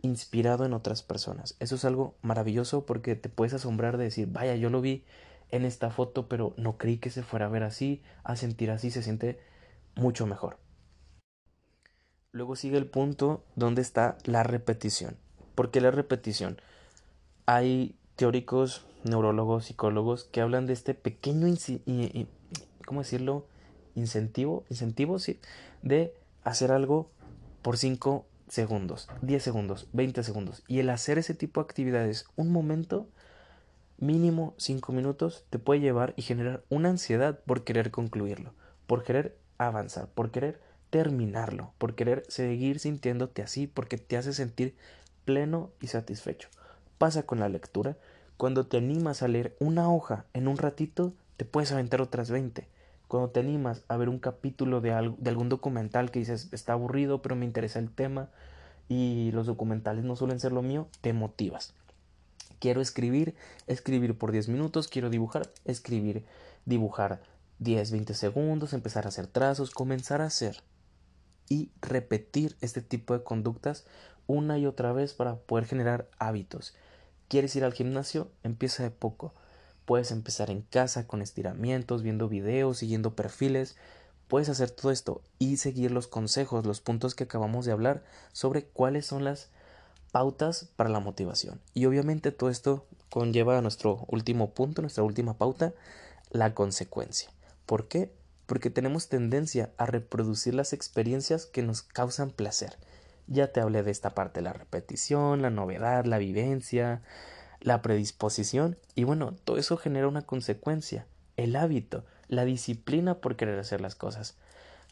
inspirado 0.00 0.64
en 0.64 0.72
otras 0.72 1.02
personas. 1.02 1.56
Eso 1.60 1.74
es 1.74 1.84
algo 1.84 2.16
maravilloso 2.22 2.86
porque 2.86 3.14
te 3.14 3.28
puedes 3.28 3.52
asombrar 3.52 3.98
de 3.98 4.04
decir, 4.04 4.26
vaya, 4.28 4.56
yo 4.56 4.70
lo 4.70 4.80
vi 4.80 5.04
en 5.50 5.66
esta 5.66 5.90
foto, 5.90 6.28
pero 6.28 6.54
no 6.56 6.78
creí 6.78 6.96
que 6.96 7.10
se 7.10 7.22
fuera 7.22 7.44
a 7.44 7.50
ver 7.50 7.62
así, 7.62 8.02
a 8.24 8.36
sentir 8.36 8.70
así, 8.70 8.90
se 8.90 9.02
siente 9.02 9.38
mucho 9.94 10.26
mejor. 10.26 10.56
Luego 12.32 12.56
sigue 12.56 12.78
el 12.78 12.86
punto 12.86 13.44
donde 13.54 13.82
está 13.82 14.16
la 14.24 14.44
repetición. 14.44 15.18
¿Por 15.54 15.70
qué 15.70 15.82
la 15.82 15.90
repetición? 15.90 16.58
Hay 17.44 17.99
teóricos, 18.20 18.84
neurólogos, 19.02 19.64
psicólogos 19.64 20.24
que 20.24 20.42
hablan 20.42 20.66
de 20.66 20.74
este 20.74 20.92
pequeño, 20.92 21.46
¿cómo 22.84 23.00
decirlo? 23.00 23.46
Incentivo, 23.94 24.66
de 25.80 26.12
hacer 26.44 26.70
algo 26.70 27.08
por 27.62 27.78
cinco 27.78 28.26
segundos, 28.46 29.08
10 29.22 29.42
segundos, 29.42 29.88
20 29.94 30.22
segundos. 30.22 30.62
Y 30.68 30.80
el 30.80 30.90
hacer 30.90 31.16
ese 31.16 31.32
tipo 31.32 31.62
de 31.62 31.64
actividades 31.64 32.26
un 32.36 32.52
momento, 32.52 33.08
mínimo 33.96 34.52
5 34.58 34.92
minutos, 34.92 35.46
te 35.48 35.58
puede 35.58 35.80
llevar 35.80 36.12
y 36.18 36.20
generar 36.20 36.62
una 36.68 36.90
ansiedad 36.90 37.40
por 37.46 37.64
querer 37.64 37.90
concluirlo, 37.90 38.52
por 38.86 39.02
querer 39.02 39.38
avanzar, 39.56 40.08
por 40.08 40.30
querer 40.30 40.60
terminarlo, 40.90 41.72
por 41.78 41.94
querer 41.94 42.24
seguir 42.28 42.80
sintiéndote 42.80 43.40
así, 43.40 43.66
porque 43.66 43.96
te 43.96 44.18
hace 44.18 44.34
sentir 44.34 44.76
pleno 45.24 45.70
y 45.80 45.86
satisfecho. 45.86 46.50
Pasa 47.00 47.22
con 47.22 47.40
la 47.40 47.48
lectura. 47.48 47.96
Cuando 48.36 48.66
te 48.66 48.76
animas 48.76 49.22
a 49.22 49.28
leer 49.28 49.56
una 49.58 49.90
hoja 49.90 50.26
en 50.34 50.48
un 50.48 50.58
ratito, 50.58 51.14
te 51.38 51.46
puedes 51.46 51.72
aventar 51.72 52.02
otras 52.02 52.30
20 52.30 52.68
cuando 53.08 53.30
te 53.30 53.40
animas 53.40 53.84
a 53.88 53.96
ver 53.96 54.10
un 54.10 54.18
capítulo 54.18 54.82
de, 54.82 54.90
de 55.16 55.30
algún 55.30 55.48
documental 55.48 56.10
que 56.10 56.18
dices 56.18 56.48
está 56.52 56.74
aburrido 56.74 57.22
pero 57.22 57.36
me 57.36 57.46
interesa 57.46 57.78
el 57.78 57.90
tema 57.90 58.28
y 58.86 59.30
los 59.32 59.46
documentales 59.46 60.04
no 60.04 60.14
suelen 60.14 60.40
ser 60.40 60.52
lo 60.52 60.60
mío, 60.60 60.88
te 61.00 61.14
motivas. 61.14 61.72
Quiero 62.58 62.82
escribir, 62.82 63.34
escribir 63.66 64.18
por 64.18 64.30
10 64.30 64.48
minutos, 64.48 64.86
quiero 64.86 65.08
dibujar, 65.08 65.50
escribir, 65.64 66.26
dibujar 66.66 67.22
10, 67.60 67.92
20 67.92 68.12
segundos, 68.12 68.74
empezar 68.74 69.06
a 69.06 69.08
hacer 69.08 69.26
trazos, 69.26 69.70
comenzar 69.70 70.20
a 70.20 70.26
hacer 70.26 70.62
y 71.48 71.70
repetir 71.80 72.58
este 72.60 72.82
tipo 72.82 73.14
de 73.14 73.24
conductas 73.24 73.86
una 74.26 74.58
y 74.58 74.66
otra 74.66 74.92
vez 74.92 75.14
para 75.14 75.36
poder 75.36 75.64
generar 75.64 76.10
hábitos. 76.18 76.74
¿Quieres 77.30 77.54
ir 77.54 77.62
al 77.62 77.72
gimnasio? 77.72 78.28
Empieza 78.42 78.82
de 78.82 78.90
poco. 78.90 79.32
Puedes 79.84 80.10
empezar 80.10 80.50
en 80.50 80.62
casa 80.62 81.06
con 81.06 81.22
estiramientos, 81.22 82.02
viendo 82.02 82.28
videos, 82.28 82.78
siguiendo 82.78 83.14
perfiles. 83.14 83.76
Puedes 84.26 84.48
hacer 84.48 84.72
todo 84.72 84.90
esto 84.90 85.22
y 85.38 85.58
seguir 85.58 85.92
los 85.92 86.08
consejos, 86.08 86.66
los 86.66 86.80
puntos 86.80 87.14
que 87.14 87.22
acabamos 87.22 87.66
de 87.66 87.70
hablar 87.70 88.02
sobre 88.32 88.64
cuáles 88.64 89.06
son 89.06 89.22
las 89.22 89.48
pautas 90.10 90.70
para 90.74 90.90
la 90.90 90.98
motivación. 90.98 91.60
Y 91.72 91.86
obviamente 91.86 92.32
todo 92.32 92.50
esto 92.50 92.84
conlleva 93.10 93.56
a 93.56 93.62
nuestro 93.62 94.06
último 94.08 94.50
punto, 94.50 94.82
nuestra 94.82 95.04
última 95.04 95.38
pauta, 95.38 95.72
la 96.30 96.52
consecuencia. 96.52 97.30
¿Por 97.64 97.86
qué? 97.86 98.12
Porque 98.46 98.70
tenemos 98.70 99.08
tendencia 99.08 99.70
a 99.76 99.86
reproducir 99.86 100.54
las 100.54 100.72
experiencias 100.72 101.46
que 101.46 101.62
nos 101.62 101.82
causan 101.82 102.32
placer. 102.32 102.76
Ya 103.30 103.46
te 103.52 103.60
hablé 103.60 103.82
de 103.82 103.90
esta 103.90 104.10
parte, 104.10 104.42
la 104.42 104.52
repetición, 104.52 105.40
la 105.40 105.48
novedad, 105.48 106.04
la 106.04 106.18
vivencia, 106.18 107.00
la 107.60 107.80
predisposición 107.80 108.76
y 108.94 109.04
bueno, 109.04 109.34
todo 109.44 109.56
eso 109.56 109.78
genera 109.78 110.06
una 110.06 110.22
consecuencia, 110.22 111.06
el 111.38 111.56
hábito. 111.56 112.04
la 112.28 112.44
disciplina 112.44 113.14
por 113.14 113.36
querer 113.36 113.58
hacer 113.58 113.80
las 113.80 113.94
cosas. 113.94 114.36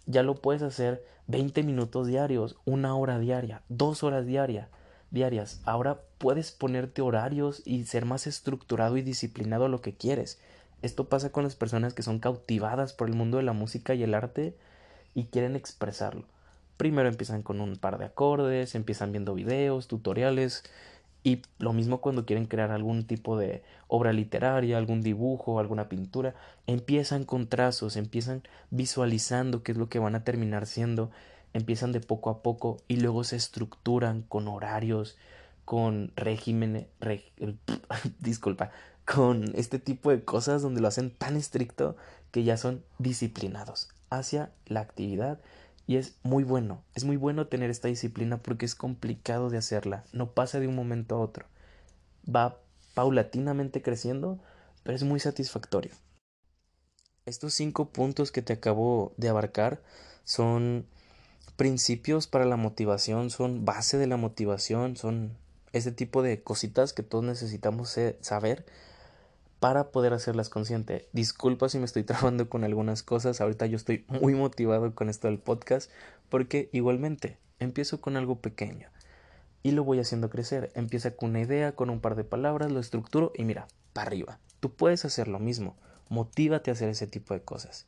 Ya 0.06 0.24
lo 0.24 0.34
puedes 0.34 0.62
hacer 0.62 1.04
20 1.26 1.62
minutos 1.62 2.06
diarios, 2.06 2.56
una 2.64 2.96
hora 2.96 3.18
diaria, 3.18 3.62
dos 3.68 4.02
horas 4.02 4.24
diarias 4.24 4.68
diarias. 5.10 5.60
Ahora 5.64 6.00
puedes 6.18 6.52
ponerte 6.52 7.02
horarios 7.02 7.62
y 7.64 7.84
ser 7.84 8.04
más 8.04 8.26
estructurado 8.26 8.96
y 8.96 9.02
disciplinado 9.02 9.66
a 9.66 9.68
lo 9.68 9.80
que 9.80 9.94
quieres. 9.94 10.38
Esto 10.82 11.08
pasa 11.08 11.30
con 11.30 11.44
las 11.44 11.56
personas 11.56 11.94
que 11.94 12.02
son 12.02 12.18
cautivadas 12.18 12.92
por 12.92 13.08
el 13.08 13.14
mundo 13.14 13.38
de 13.38 13.42
la 13.42 13.52
música 13.52 13.94
y 13.94 14.02
el 14.02 14.14
arte 14.14 14.56
y 15.14 15.24
quieren 15.26 15.56
expresarlo. 15.56 16.24
Primero 16.78 17.10
empiezan 17.10 17.42
con 17.42 17.60
un 17.60 17.76
par 17.76 17.98
de 17.98 18.06
acordes, 18.06 18.74
empiezan 18.74 19.12
viendo 19.12 19.34
videos, 19.34 19.86
tutoriales 19.86 20.64
y 21.22 21.42
lo 21.58 21.74
mismo 21.74 22.00
cuando 22.00 22.24
quieren 22.24 22.46
crear 22.46 22.70
algún 22.70 23.06
tipo 23.06 23.36
de 23.36 23.62
obra 23.86 24.14
literaria, 24.14 24.78
algún 24.78 25.02
dibujo, 25.02 25.60
alguna 25.60 25.90
pintura, 25.90 26.34
empiezan 26.66 27.24
con 27.24 27.48
trazos, 27.48 27.96
empiezan 27.96 28.42
visualizando 28.70 29.62
qué 29.62 29.72
es 29.72 29.78
lo 29.78 29.90
que 29.90 29.98
van 29.98 30.14
a 30.14 30.24
terminar 30.24 30.64
siendo 30.64 31.10
empiezan 31.52 31.92
de 31.92 32.00
poco 32.00 32.30
a 32.30 32.42
poco 32.42 32.78
y 32.88 32.96
luego 32.96 33.24
se 33.24 33.36
estructuran 33.36 34.22
con 34.22 34.48
horarios, 34.48 35.16
con 35.64 36.12
régimen, 36.16 36.86
disculpa, 38.20 38.70
con 39.04 39.52
este 39.54 39.78
tipo 39.78 40.10
de 40.10 40.24
cosas 40.24 40.62
donde 40.62 40.80
lo 40.80 40.88
hacen 40.88 41.10
tan 41.10 41.36
estricto 41.36 41.96
que 42.30 42.44
ya 42.44 42.56
son 42.56 42.82
disciplinados 42.98 43.88
hacia 44.10 44.50
la 44.66 44.80
actividad 44.80 45.38
y 45.88 45.96
es 45.96 46.18
muy 46.22 46.44
bueno, 46.44 46.84
es 46.94 47.04
muy 47.04 47.16
bueno 47.16 47.46
tener 47.46 47.70
esta 47.70 47.88
disciplina 47.88 48.36
porque 48.36 48.66
es 48.66 48.74
complicado 48.74 49.48
de 49.48 49.56
hacerla, 49.56 50.04
no 50.12 50.32
pasa 50.32 50.60
de 50.60 50.68
un 50.68 50.76
momento 50.76 51.16
a 51.16 51.18
otro, 51.18 51.46
va 52.28 52.60
paulatinamente 52.92 53.80
creciendo, 53.80 54.38
pero 54.82 54.94
es 54.94 55.02
muy 55.02 55.18
satisfactorio. 55.18 55.92
Estos 57.24 57.54
cinco 57.54 57.88
puntos 57.88 58.30
que 58.30 58.42
te 58.42 58.52
acabo 58.52 59.14
de 59.16 59.30
abarcar 59.30 59.82
son 60.24 60.86
principios 61.56 62.26
para 62.26 62.44
la 62.44 62.56
motivación, 62.56 63.30
son 63.30 63.64
base 63.64 63.96
de 63.96 64.06
la 64.06 64.18
motivación, 64.18 64.94
son 64.94 65.38
ese 65.72 65.90
tipo 65.90 66.22
de 66.22 66.42
cositas 66.42 66.92
que 66.92 67.02
todos 67.02 67.24
necesitamos 67.24 67.96
saber 68.20 68.66
para 69.60 69.90
poder 69.90 70.12
hacerlas 70.12 70.48
consciente. 70.48 71.08
Disculpa 71.12 71.68
si 71.68 71.78
me 71.78 71.84
estoy 71.84 72.02
trabando 72.04 72.48
con 72.48 72.64
algunas 72.64 73.02
cosas, 73.02 73.40
ahorita 73.40 73.66
yo 73.66 73.76
estoy 73.76 74.04
muy 74.08 74.34
motivado 74.34 74.94
con 74.94 75.08
esto 75.08 75.28
del 75.28 75.38
podcast 75.38 75.90
porque 76.28 76.68
igualmente 76.72 77.38
empiezo 77.58 78.00
con 78.00 78.16
algo 78.16 78.36
pequeño 78.40 78.88
y 79.62 79.72
lo 79.72 79.84
voy 79.84 79.98
haciendo 79.98 80.30
crecer. 80.30 80.70
Empieza 80.74 81.12
con 81.12 81.30
una 81.30 81.40
idea, 81.40 81.72
con 81.72 81.90
un 81.90 82.00
par 82.00 82.14
de 82.14 82.24
palabras, 82.24 82.70
lo 82.70 82.80
estructuro 82.80 83.32
y 83.34 83.44
mira, 83.44 83.66
para 83.92 84.08
arriba. 84.08 84.38
Tú 84.60 84.72
puedes 84.72 85.04
hacer 85.04 85.28
lo 85.28 85.38
mismo. 85.38 85.76
Motívate 86.08 86.70
a 86.70 86.74
hacer 86.74 86.88
ese 86.88 87.06
tipo 87.06 87.34
de 87.34 87.42
cosas. 87.42 87.86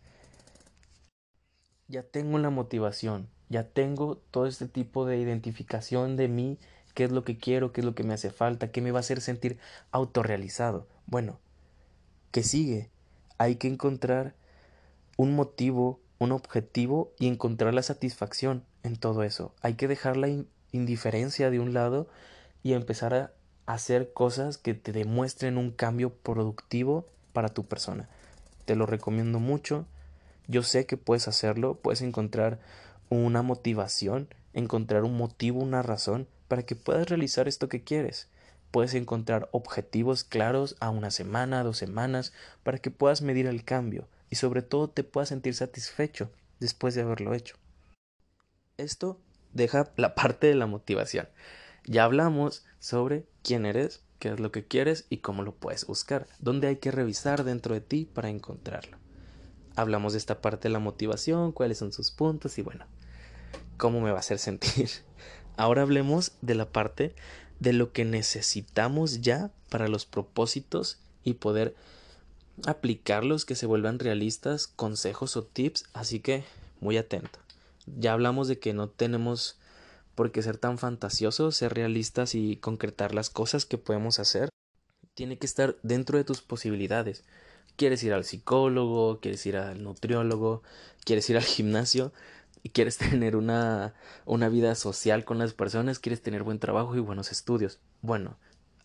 Ya 1.88 2.02
tengo 2.02 2.38
la 2.38 2.50
motivación, 2.50 3.28
ya 3.48 3.64
tengo 3.64 4.16
todo 4.30 4.46
este 4.46 4.68
tipo 4.68 5.06
de 5.06 5.18
identificación 5.18 6.16
de 6.16 6.28
mí, 6.28 6.58
qué 6.94 7.04
es 7.04 7.10
lo 7.10 7.24
que 7.24 7.36
quiero, 7.36 7.72
qué 7.72 7.80
es 7.80 7.84
lo 7.84 7.94
que 7.94 8.04
me 8.04 8.14
hace 8.14 8.30
falta, 8.30 8.70
qué 8.70 8.80
me 8.80 8.92
va 8.92 8.98
a 8.98 9.00
hacer 9.00 9.20
sentir 9.20 9.58
autorrealizado. 9.90 10.86
Bueno, 11.06 11.40
¿qué 12.30 12.42
sigue? 12.42 12.90
Hay 13.38 13.56
que 13.56 13.68
encontrar 13.68 14.34
un 15.16 15.34
motivo, 15.34 16.00
un 16.18 16.32
objetivo 16.32 17.12
y 17.18 17.26
encontrar 17.26 17.74
la 17.74 17.82
satisfacción 17.82 18.64
en 18.82 18.96
todo 18.96 19.22
eso. 19.22 19.54
Hay 19.62 19.74
que 19.74 19.88
dejar 19.88 20.16
la 20.16 20.28
indiferencia 20.72 21.50
de 21.50 21.60
un 21.60 21.74
lado 21.74 22.08
y 22.62 22.74
empezar 22.74 23.14
a 23.14 23.32
hacer 23.66 24.12
cosas 24.12 24.58
que 24.58 24.74
te 24.74 24.92
demuestren 24.92 25.58
un 25.58 25.70
cambio 25.70 26.14
productivo 26.14 27.06
para 27.32 27.48
tu 27.48 27.66
persona. 27.66 28.08
Te 28.64 28.76
lo 28.76 28.86
recomiendo 28.86 29.38
mucho. 29.38 29.86
Yo 30.48 30.62
sé 30.62 30.86
que 30.86 30.96
puedes 30.96 31.28
hacerlo, 31.28 31.74
puedes 31.74 32.02
encontrar 32.02 32.58
una 33.08 33.42
motivación, 33.42 34.28
encontrar 34.52 35.04
un 35.04 35.16
motivo, 35.16 35.60
una 35.60 35.82
razón 35.82 36.26
para 36.48 36.62
que 36.64 36.76
puedas 36.76 37.08
realizar 37.08 37.48
esto 37.48 37.68
que 37.68 37.82
quieres. 37.82 38.28
Puedes 38.70 38.94
encontrar 38.94 39.48
objetivos 39.52 40.24
claros 40.24 40.76
a 40.80 40.90
una 40.90 41.10
semana, 41.10 41.64
dos 41.64 41.78
semanas, 41.78 42.32
para 42.62 42.78
que 42.78 42.90
puedas 42.90 43.22
medir 43.22 43.46
el 43.46 43.64
cambio 43.64 44.08
y 44.28 44.36
sobre 44.36 44.62
todo 44.62 44.88
te 44.88 45.02
puedas 45.02 45.28
sentir 45.28 45.54
satisfecho 45.54 46.30
después 46.60 46.94
de 46.94 47.02
haberlo 47.02 47.34
hecho. 47.34 47.56
Esto 48.76 49.20
deja 49.52 49.90
la 49.96 50.14
parte 50.14 50.46
de 50.46 50.54
la 50.54 50.66
motivación. 50.66 51.28
Ya 51.84 52.04
hablamos 52.04 52.64
sobre 52.78 53.26
quién 53.42 53.66
eres, 53.66 54.04
qué 54.18 54.28
es 54.28 54.40
lo 54.40 54.52
que 54.52 54.66
quieres 54.66 55.06
y 55.08 55.18
cómo 55.18 55.42
lo 55.42 55.54
puedes 55.54 55.86
buscar, 55.86 56.28
dónde 56.38 56.68
hay 56.68 56.76
que 56.76 56.90
revisar 56.90 57.42
dentro 57.42 57.74
de 57.74 57.80
ti 57.80 58.04
para 58.04 58.28
encontrarlo. 58.28 58.98
Hablamos 59.76 60.12
de 60.12 60.18
esta 60.18 60.40
parte 60.40 60.68
de 60.68 60.72
la 60.72 60.78
motivación, 60.78 61.52
cuáles 61.52 61.78
son 61.78 61.92
sus 61.92 62.10
puntos 62.10 62.58
y 62.58 62.62
bueno, 62.62 62.86
cómo 63.78 64.00
me 64.00 64.10
va 64.10 64.18
a 64.18 64.20
hacer 64.20 64.38
sentir. 64.38 64.90
Ahora 65.56 65.82
hablemos 65.82 66.32
de 66.42 66.54
la 66.54 66.70
parte 66.70 67.14
de 67.60 67.72
lo 67.72 67.92
que 67.92 68.04
necesitamos 68.04 69.20
ya 69.20 69.50
para 69.68 69.86
los 69.86 70.06
propósitos 70.06 70.98
y 71.22 71.34
poder 71.34 71.76
aplicarlos 72.66 73.44
que 73.44 73.54
se 73.54 73.66
vuelvan 73.66 73.98
realistas, 73.98 74.66
consejos 74.66 75.36
o 75.36 75.44
tips, 75.44 75.84
así 75.92 76.20
que 76.20 76.44
muy 76.80 76.96
atento. 76.96 77.38
Ya 77.86 78.12
hablamos 78.12 78.48
de 78.48 78.58
que 78.58 78.72
no 78.72 78.88
tenemos 78.88 79.58
por 80.14 80.32
qué 80.32 80.42
ser 80.42 80.58
tan 80.58 80.78
fantasiosos, 80.78 81.56
ser 81.56 81.74
realistas 81.74 82.34
y 82.34 82.56
concretar 82.56 83.14
las 83.14 83.30
cosas 83.30 83.64
que 83.66 83.78
podemos 83.78 84.18
hacer. 84.18 84.48
Tiene 85.14 85.38
que 85.38 85.46
estar 85.46 85.76
dentro 85.82 86.18
de 86.18 86.24
tus 86.24 86.40
posibilidades. 86.42 87.24
Quieres 87.76 88.02
ir 88.02 88.12
al 88.12 88.24
psicólogo, 88.24 89.20
quieres 89.20 89.44
ir 89.46 89.56
al 89.56 89.82
nutriólogo, 89.82 90.62
quieres 91.04 91.28
ir 91.30 91.36
al 91.36 91.44
gimnasio, 91.44 92.12
y 92.62 92.70
quieres 92.70 92.98
tener 92.98 93.36
una, 93.36 93.94
una 94.24 94.48
vida 94.48 94.74
social 94.74 95.24
con 95.24 95.38
las 95.38 95.54
personas, 95.54 95.98
quieres 95.98 96.22
tener 96.22 96.42
buen 96.42 96.58
trabajo 96.58 96.96
y 96.96 97.00
buenos 97.00 97.32
estudios. 97.32 97.78
Bueno, 98.02 98.36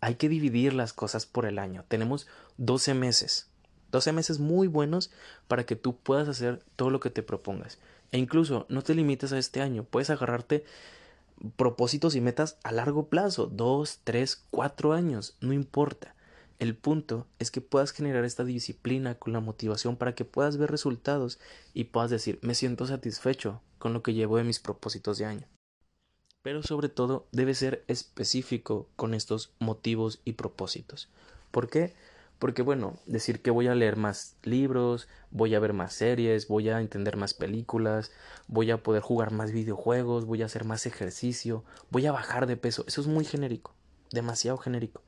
hay 0.01 0.15
que 0.15 0.29
dividir 0.29 0.73
las 0.73 0.93
cosas 0.93 1.25
por 1.25 1.45
el 1.45 1.59
año. 1.59 1.85
Tenemos 1.87 2.27
12 2.57 2.93
meses. 2.93 3.49
12 3.91 4.11
meses 4.11 4.39
muy 4.39 4.67
buenos 4.67 5.11
para 5.47 5.65
que 5.65 5.75
tú 5.75 5.97
puedas 5.97 6.27
hacer 6.27 6.63
todo 6.75 6.89
lo 6.89 6.99
que 6.99 7.09
te 7.09 7.23
propongas. 7.23 7.79
E 8.11 8.17
incluso 8.17 8.65
no 8.69 8.81
te 8.81 8.95
limites 8.95 9.31
a 9.31 9.37
este 9.37 9.61
año. 9.61 9.83
Puedes 9.83 10.09
agarrarte 10.09 10.65
propósitos 11.55 12.15
y 12.15 12.21
metas 12.21 12.57
a 12.63 12.71
largo 12.71 13.07
plazo. 13.07 13.47
2, 13.47 13.99
3, 14.03 14.43
4 14.51 14.93
años. 14.93 15.37
No 15.39 15.53
importa. 15.53 16.14
El 16.57 16.75
punto 16.75 17.27
es 17.37 17.51
que 17.51 17.59
puedas 17.59 17.91
generar 17.91 18.23
esta 18.23 18.45
disciplina 18.45 19.15
con 19.15 19.33
la 19.33 19.41
motivación 19.41 19.97
para 19.97 20.15
que 20.15 20.23
puedas 20.23 20.55
ver 20.55 20.71
resultados 20.71 21.37
y 21.73 21.85
puedas 21.85 22.09
decir 22.09 22.39
me 22.41 22.55
siento 22.55 22.85
satisfecho 22.85 23.61
con 23.77 23.91
lo 23.91 24.01
que 24.01 24.13
llevo 24.13 24.37
de 24.37 24.45
mis 24.45 24.59
propósitos 24.59 25.17
de 25.17 25.25
año. 25.25 25.47
Pero 26.41 26.63
sobre 26.63 26.87
todo 26.87 27.27
debe 27.33 27.55
ser 27.55 27.83
específico 27.87 28.87
con 28.95 29.13
estos 29.13 29.51
motivos 29.59 30.21
y 30.23 30.33
propósitos. 30.33 31.09
¿Por 31.51 31.69
qué? 31.69 31.93
Porque 32.39 32.61
bueno, 32.61 32.99
decir 33.05 33.41
que 33.41 33.51
voy 33.51 33.67
a 33.67 33.75
leer 33.75 33.97
más 33.97 34.37
libros, 34.43 35.09
voy 35.31 35.55
a 35.55 35.59
ver 35.59 35.73
más 35.73 35.93
series, 35.93 36.47
voy 36.47 36.69
a 36.69 36.79
entender 36.79 37.17
más 37.17 37.33
películas, 37.33 38.11
voy 38.47 38.71
a 38.71 38.81
poder 38.81 39.01
jugar 39.01 39.31
más 39.31 39.51
videojuegos, 39.51 40.25
voy 40.25 40.41
a 40.41 40.45
hacer 40.45 40.63
más 40.63 40.85
ejercicio, 40.85 41.65
voy 41.89 42.05
a 42.05 42.11
bajar 42.11 42.45
de 42.45 42.55
peso, 42.55 42.85
eso 42.87 43.01
es 43.01 43.07
muy 43.07 43.25
genérico, 43.25 43.73
demasiado 44.11 44.57
genérico 44.57 45.01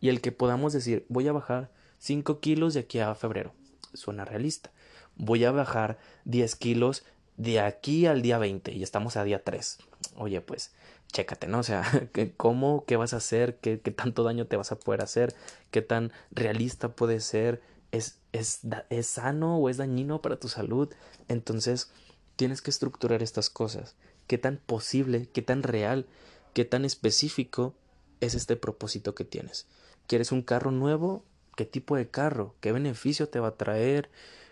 y 0.00 0.08
el 0.08 0.20
que 0.20 0.32
podamos 0.32 0.72
decir 0.72 1.04
voy 1.08 1.28
a 1.28 1.32
bajar 1.32 1.70
5 1.98 2.40
kilos 2.40 2.74
de 2.74 2.80
aquí 2.80 2.98
a 2.98 3.14
febrero. 3.14 3.52
Suena 3.92 4.24
realista. 4.24 4.70
Voy 5.16 5.44
a 5.44 5.52
bajar 5.52 5.98
10 6.24 6.56
kilos 6.56 7.04
de 7.36 7.60
aquí 7.60 8.06
al 8.06 8.22
día 8.22 8.38
20 8.38 8.72
y 8.72 8.82
estamos 8.82 9.16
a 9.16 9.24
día 9.24 9.42
3. 9.44 9.78
Oye, 10.16 10.40
pues 10.40 10.72
chécate, 11.12 11.46
¿no? 11.46 11.58
O 11.60 11.62
sea, 11.62 11.84
¿cómo, 12.36 12.84
qué 12.86 12.96
vas 12.96 13.12
a 13.12 13.18
hacer? 13.18 13.58
¿Qué, 13.58 13.80
qué 13.80 13.90
tanto 13.90 14.22
daño 14.22 14.46
te 14.46 14.56
vas 14.56 14.72
a 14.72 14.78
poder 14.78 15.02
hacer? 15.02 15.34
¿Qué 15.70 15.82
tan 15.82 16.12
realista 16.30 16.94
puede 16.94 17.20
ser? 17.20 17.62
¿Es, 17.92 18.18
es, 18.32 18.60
¿Es 18.88 19.06
sano 19.06 19.58
o 19.58 19.68
es 19.68 19.76
dañino 19.76 20.22
para 20.22 20.38
tu 20.38 20.48
salud? 20.48 20.88
Entonces, 21.28 21.90
tienes 22.36 22.62
que 22.62 22.70
estructurar 22.70 23.22
estas 23.22 23.50
cosas. 23.50 23.96
¿Qué 24.26 24.38
tan 24.38 24.58
posible, 24.58 25.28
qué 25.32 25.42
tan 25.42 25.62
real, 25.62 26.06
qué 26.54 26.64
tan 26.64 26.84
específico 26.84 27.74
es 28.20 28.34
este 28.34 28.56
propósito 28.56 29.14
que 29.14 29.24
tienes? 29.24 29.66
¿Quieres 30.10 30.32
un 30.32 30.42
carro 30.42 30.72
nuevo? 30.72 31.24
¿Qué 31.54 31.64
tipo 31.64 31.94
de 31.94 32.08
carro? 32.08 32.56
¿Qué 32.58 32.72
beneficio 32.72 33.28
te 33.28 33.38
va 33.38 33.46
a 33.46 33.56
traer? 33.56 34.10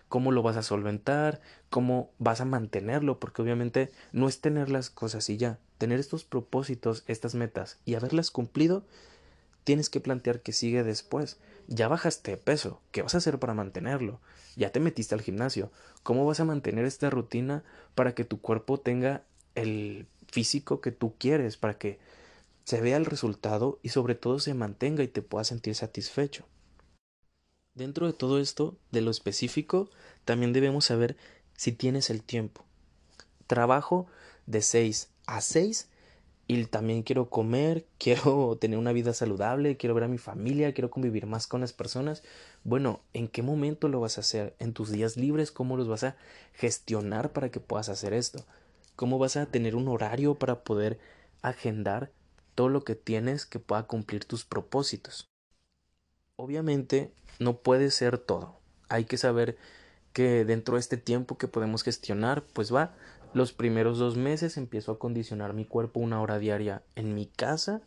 ¿Cómo 0.09 0.31
lo 0.31 0.40
vas 0.40 0.57
a 0.57 0.62
solventar? 0.62 1.40
¿Cómo 1.68 2.12
vas 2.21 2.40
a 2.40 2.44
mantenerlo? 2.44 3.18
Porque 3.18 3.42
obviamente 3.42 3.90
no 4.12 4.29
es 4.29 4.40
tener 4.40 4.71
las 4.71 4.88
cosas 4.88 5.29
y 5.29 5.37
ya. 5.37 5.59
Tener 5.77 5.99
estos 5.99 6.23
propósitos, 6.23 7.03
estas 7.09 7.35
metas 7.35 7.81
y 7.85 7.97
haberlas 7.97 8.31
cumplido, 8.31 8.85
tienes 9.64 9.90
que 9.90 9.99
plantear 9.99 10.42
que 10.42 10.53
sigue 10.53 10.85
después. 10.85 11.38
Ya 11.66 11.88
bajaste 11.88 12.31
de 12.31 12.37
peso, 12.37 12.81
¿qué 12.92 13.03
vas 13.03 13.16
a 13.16 13.18
hacer 13.18 13.40
para 13.40 13.53
mantenerlo? 13.53 14.21
Ya 14.55 14.71
te 14.71 14.79
metiste 14.79 15.16
al 15.16 15.23
gimnasio, 15.23 15.73
¿cómo 16.05 16.25
vas 16.25 16.38
a 16.38 16.44
mantener 16.44 16.85
esta 16.85 17.11
rutina 17.11 17.64
para 17.97 18.14
que 18.14 18.25
tu 18.25 18.40
cuerpo 18.40 18.79
tenga 18.79 19.25
el 19.57 20.07
físico 20.31 20.81
que 20.81 20.92
tú 20.92 21.16
quieres, 21.18 21.57
para 21.57 21.79
que 21.79 21.99
se 22.68 22.83
vea 22.83 22.98
el 22.98 23.07
resultado 23.07 23.78
y 23.83 23.88
sobre 23.88 24.14
todo 24.14 24.40
se 24.40 24.52
mantenga 24.52 25.02
y 25.02 25.09
te 25.09 25.22
pueda 25.22 25.42
sentir 25.42 25.74
satisfecho. 25.74 26.44
Dentro 27.72 28.07
de 28.07 28.12
todo 28.12 28.38
esto, 28.38 28.76
de 28.90 29.00
lo 29.00 29.11
específico, 29.11 29.88
también 30.26 30.52
debemos 30.52 30.85
saber 30.85 31.16
si 31.57 31.72
tienes 31.72 32.11
el 32.11 32.22
tiempo. 32.22 32.66
Trabajo 33.46 34.07
de 34.44 34.61
6 34.61 35.09
a 35.24 35.40
6 35.40 35.88
y 36.46 36.62
también 36.66 37.04
quiero 37.04 37.31
comer, 37.31 37.87
quiero 37.98 38.59
tener 38.61 38.78
una 38.78 38.92
vida 38.92 39.14
saludable, 39.14 39.78
quiero 39.78 39.94
ver 39.94 40.04
a 40.04 40.09
mi 40.09 40.18
familia, 40.18 40.74
quiero 40.74 40.90
convivir 40.90 41.24
más 41.24 41.46
con 41.46 41.62
las 41.62 41.72
personas. 41.72 42.22
Bueno, 42.64 43.00
¿en 43.14 43.28
qué 43.28 43.40
momento 43.40 43.88
lo 43.88 44.00
vas 44.00 44.18
a 44.18 44.20
hacer? 44.20 44.54
¿En 44.59 44.74
tus 44.74 44.90
días 44.90 45.16
libres? 45.16 45.52
¿Cómo 45.52 45.78
los 45.78 45.88
vas 45.88 46.04
a 46.04 46.16
gestionar 46.52 47.33
para 47.33 47.50
que 47.50 47.61
puedas 47.61 47.88
hacer 47.88 48.12
esto? 48.12 48.44
¿Cómo 48.94 49.18
vas 49.18 49.38
a 49.38 49.46
tener 49.46 49.74
un 49.74 49.88
horario 49.88 50.35
para 50.35 50.64
poder 50.64 50.98
agendar 51.40 52.12
todo 52.59 52.68
lo 52.68 52.83
que 52.83 52.97
tienes 52.97 53.47
que 53.47 53.61
pueda 53.61 53.85
cumplir 53.85 54.25
tus 54.25 54.44
propósitos? 54.44 55.29
Obviamente 56.35 57.12
no 57.38 57.59
puede 57.59 57.92
ser 57.92 58.18
todo. 58.18 58.59
Hay 58.88 59.05
que 59.05 59.16
saber 59.16 59.57
que 60.12 60.44
dentro 60.44 60.75
de 60.75 60.81
este 60.81 60.97
tiempo 60.97 61.38
que 61.38 61.47
podemos 61.47 61.85
gestionar, 61.85 62.42
pues 62.42 62.75
va, 62.75 62.97
los 63.33 63.53
primeros 63.53 63.99
dos 63.99 64.16
meses 64.16 64.57
empiezo 64.57 64.90
a 64.90 64.99
condicionar 64.99 65.53
mi 65.53 65.66
cuerpo 65.66 66.01
una 66.01 66.21
hora 66.21 66.40
diaria 66.40 66.83
en 66.97 67.14
mi 67.14 67.27
casa, 67.27 67.81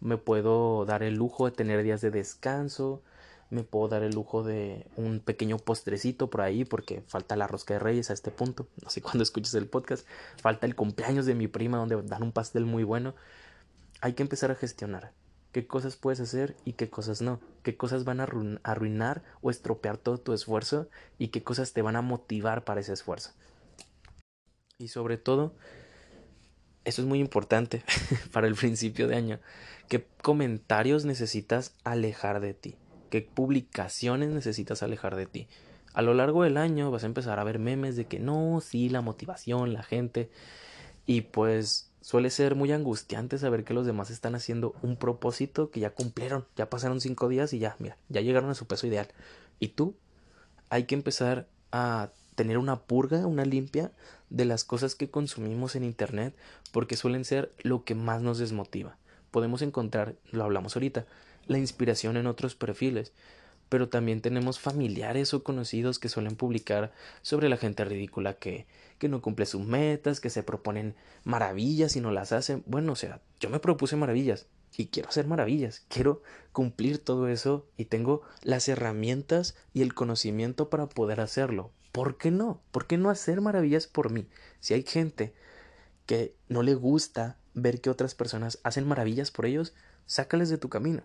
me 0.00 0.16
puedo 0.16 0.86
dar 0.86 1.02
el 1.02 1.16
lujo 1.16 1.44
de 1.44 1.52
tener 1.52 1.82
días 1.82 2.00
de 2.00 2.10
descanso, 2.10 3.02
me 3.50 3.62
puedo 3.62 3.88
dar 3.88 4.02
el 4.02 4.14
lujo 4.14 4.42
de 4.42 4.86
un 4.96 5.20
pequeño 5.20 5.58
postrecito 5.58 6.30
por 6.30 6.40
ahí 6.40 6.64
porque 6.64 7.02
falta 7.08 7.36
la 7.36 7.46
rosca 7.46 7.74
de 7.74 7.80
reyes 7.80 8.08
a 8.08 8.14
este 8.14 8.30
punto, 8.30 8.68
no 8.82 8.88
sé 8.88 9.02
cuándo 9.02 9.22
escuches 9.22 9.52
el 9.52 9.66
podcast, 9.66 10.06
falta 10.40 10.64
el 10.64 10.74
cumpleaños 10.74 11.26
de 11.26 11.34
mi 11.34 11.46
prima 11.46 11.76
donde 11.76 12.00
dan 12.04 12.22
un 12.22 12.32
pastel 12.32 12.64
muy 12.64 12.84
bueno, 12.84 13.14
hay 14.04 14.12
que 14.12 14.22
empezar 14.22 14.50
a 14.50 14.54
gestionar 14.54 15.12
qué 15.50 15.66
cosas 15.66 15.96
puedes 15.96 16.20
hacer 16.20 16.56
y 16.66 16.74
qué 16.74 16.90
cosas 16.90 17.22
no, 17.22 17.40
qué 17.62 17.74
cosas 17.74 18.04
van 18.04 18.20
a 18.20 18.28
arruinar 18.62 19.22
o 19.40 19.48
estropear 19.48 19.96
todo 19.96 20.18
tu 20.18 20.34
esfuerzo 20.34 20.90
y 21.16 21.28
qué 21.28 21.42
cosas 21.42 21.72
te 21.72 21.80
van 21.80 21.96
a 21.96 22.02
motivar 22.02 22.64
para 22.64 22.82
ese 22.82 22.92
esfuerzo. 22.92 23.30
Y 24.76 24.88
sobre 24.88 25.16
todo, 25.16 25.54
eso 26.84 27.00
es 27.00 27.08
muy 27.08 27.18
importante 27.18 27.82
para 28.32 28.46
el 28.46 28.56
principio 28.56 29.08
de 29.08 29.16
año, 29.16 29.40
qué 29.88 30.06
comentarios 30.20 31.06
necesitas 31.06 31.72
alejar 31.82 32.40
de 32.40 32.52
ti, 32.52 32.76
qué 33.08 33.22
publicaciones 33.22 34.28
necesitas 34.28 34.82
alejar 34.82 35.16
de 35.16 35.24
ti. 35.24 35.48
A 35.94 36.02
lo 36.02 36.12
largo 36.12 36.42
del 36.42 36.58
año 36.58 36.90
vas 36.90 37.04
a 37.04 37.06
empezar 37.06 37.38
a 37.38 37.44
ver 37.44 37.58
memes 37.58 37.96
de 37.96 38.04
que 38.04 38.18
no, 38.18 38.60
sí, 38.60 38.90
la 38.90 39.00
motivación, 39.00 39.72
la 39.72 39.82
gente, 39.82 40.28
y 41.06 41.22
pues 41.22 41.93
suele 42.04 42.28
ser 42.28 42.54
muy 42.54 42.70
angustiante 42.70 43.38
saber 43.38 43.64
que 43.64 43.72
los 43.72 43.86
demás 43.86 44.10
están 44.10 44.34
haciendo 44.34 44.74
un 44.82 44.96
propósito 44.96 45.70
que 45.70 45.80
ya 45.80 45.88
cumplieron, 45.88 46.44
ya 46.54 46.68
pasaron 46.68 47.00
cinco 47.00 47.30
días 47.30 47.54
y 47.54 47.58
ya, 47.58 47.76
mira, 47.78 47.96
ya 48.10 48.20
llegaron 48.20 48.50
a 48.50 48.54
su 48.54 48.66
peso 48.66 48.86
ideal. 48.86 49.08
Y 49.58 49.68
tú, 49.68 49.96
hay 50.68 50.84
que 50.84 50.96
empezar 50.96 51.48
a 51.72 52.10
tener 52.34 52.58
una 52.58 52.80
purga, 52.82 53.26
una 53.26 53.46
limpia 53.46 53.90
de 54.28 54.44
las 54.44 54.64
cosas 54.64 54.94
que 54.94 55.08
consumimos 55.08 55.76
en 55.76 55.84
Internet, 55.84 56.36
porque 56.72 56.98
suelen 56.98 57.24
ser 57.24 57.54
lo 57.62 57.84
que 57.84 57.94
más 57.94 58.20
nos 58.20 58.36
desmotiva. 58.36 58.98
Podemos 59.30 59.62
encontrar, 59.62 60.14
lo 60.30 60.44
hablamos 60.44 60.76
ahorita, 60.76 61.06
la 61.46 61.56
inspiración 61.56 62.18
en 62.18 62.26
otros 62.26 62.54
perfiles, 62.54 63.14
pero 63.74 63.88
también 63.88 64.20
tenemos 64.20 64.60
familiares 64.60 65.34
o 65.34 65.42
conocidos 65.42 65.98
que 65.98 66.08
suelen 66.08 66.36
publicar 66.36 66.92
sobre 67.22 67.48
la 67.48 67.56
gente 67.56 67.84
ridícula 67.84 68.34
que, 68.34 68.68
que 69.00 69.08
no 69.08 69.20
cumple 69.20 69.46
sus 69.46 69.66
metas, 69.66 70.20
que 70.20 70.30
se 70.30 70.44
proponen 70.44 70.94
maravillas 71.24 71.96
y 71.96 72.00
no 72.00 72.12
las 72.12 72.30
hacen. 72.30 72.62
Bueno, 72.66 72.92
o 72.92 72.94
sea, 72.94 73.20
yo 73.40 73.50
me 73.50 73.58
propuse 73.58 73.96
maravillas 73.96 74.46
y 74.76 74.86
quiero 74.86 75.08
hacer 75.08 75.26
maravillas, 75.26 75.84
quiero 75.88 76.22
cumplir 76.52 77.00
todo 77.00 77.26
eso 77.26 77.66
y 77.76 77.86
tengo 77.86 78.22
las 78.42 78.68
herramientas 78.68 79.56
y 79.72 79.82
el 79.82 79.92
conocimiento 79.92 80.70
para 80.70 80.88
poder 80.88 81.18
hacerlo. 81.18 81.72
¿Por 81.90 82.16
qué 82.16 82.30
no? 82.30 82.60
¿Por 82.70 82.86
qué 82.86 82.96
no 82.96 83.10
hacer 83.10 83.40
maravillas 83.40 83.88
por 83.88 84.12
mí? 84.12 84.28
Si 84.60 84.74
hay 84.74 84.84
gente 84.84 85.34
que 86.06 86.36
no 86.48 86.62
le 86.62 86.76
gusta 86.76 87.38
ver 87.54 87.80
que 87.80 87.90
otras 87.90 88.14
personas 88.14 88.60
hacen 88.62 88.86
maravillas 88.86 89.32
por 89.32 89.46
ellos, 89.46 89.74
sácales 90.06 90.48
de 90.48 90.58
tu 90.58 90.68
camino. 90.68 91.02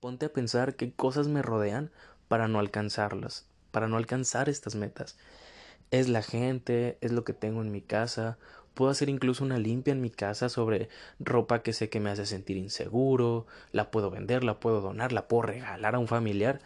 Ponte 0.00 0.26
a 0.26 0.32
pensar 0.32 0.76
qué 0.76 0.92
cosas 0.92 1.26
me 1.26 1.40
rodean 1.40 1.90
para 2.28 2.48
no 2.48 2.58
alcanzarlas, 2.58 3.46
para 3.70 3.88
no 3.88 3.96
alcanzar 3.96 4.50
estas 4.50 4.74
metas. 4.74 5.16
Es 5.90 6.10
la 6.10 6.22
gente, 6.22 6.98
es 7.00 7.12
lo 7.12 7.24
que 7.24 7.32
tengo 7.32 7.62
en 7.62 7.72
mi 7.72 7.80
casa. 7.80 8.36
Puedo 8.74 8.90
hacer 8.90 9.08
incluso 9.08 9.42
una 9.42 9.58
limpia 9.58 9.92
en 9.92 10.02
mi 10.02 10.10
casa 10.10 10.50
sobre 10.50 10.90
ropa 11.18 11.62
que 11.62 11.72
sé 11.72 11.88
que 11.88 11.98
me 11.98 12.10
hace 12.10 12.26
sentir 12.26 12.58
inseguro. 12.58 13.46
La 13.72 13.90
puedo 13.90 14.10
vender, 14.10 14.44
la 14.44 14.60
puedo 14.60 14.82
donar, 14.82 15.12
la 15.12 15.28
puedo 15.28 15.42
regalar 15.44 15.94
a 15.94 15.98
un 15.98 16.08
familiar. 16.08 16.60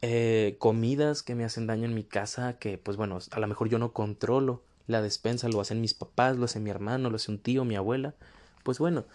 Eh, 0.00 0.54
comidas 0.60 1.24
que 1.24 1.34
me 1.34 1.44
hacen 1.44 1.66
daño 1.66 1.86
en 1.86 1.94
mi 1.94 2.04
casa 2.04 2.56
que 2.58 2.78
pues 2.78 2.96
bueno, 2.96 3.18
a 3.32 3.40
lo 3.40 3.48
mejor 3.48 3.68
yo 3.68 3.80
no 3.80 3.92
controlo. 3.92 4.62
La 4.86 5.02
despensa 5.02 5.48
lo 5.48 5.60
hacen 5.60 5.80
mis 5.80 5.94
papás, 5.94 6.36
lo 6.36 6.44
hace 6.44 6.60
mi 6.60 6.70
hermano, 6.70 7.10
lo 7.10 7.16
hace 7.16 7.32
un 7.32 7.40
tío, 7.40 7.64
mi 7.64 7.74
abuela. 7.74 8.14
Pues 8.62 8.78
bueno, 8.78 9.06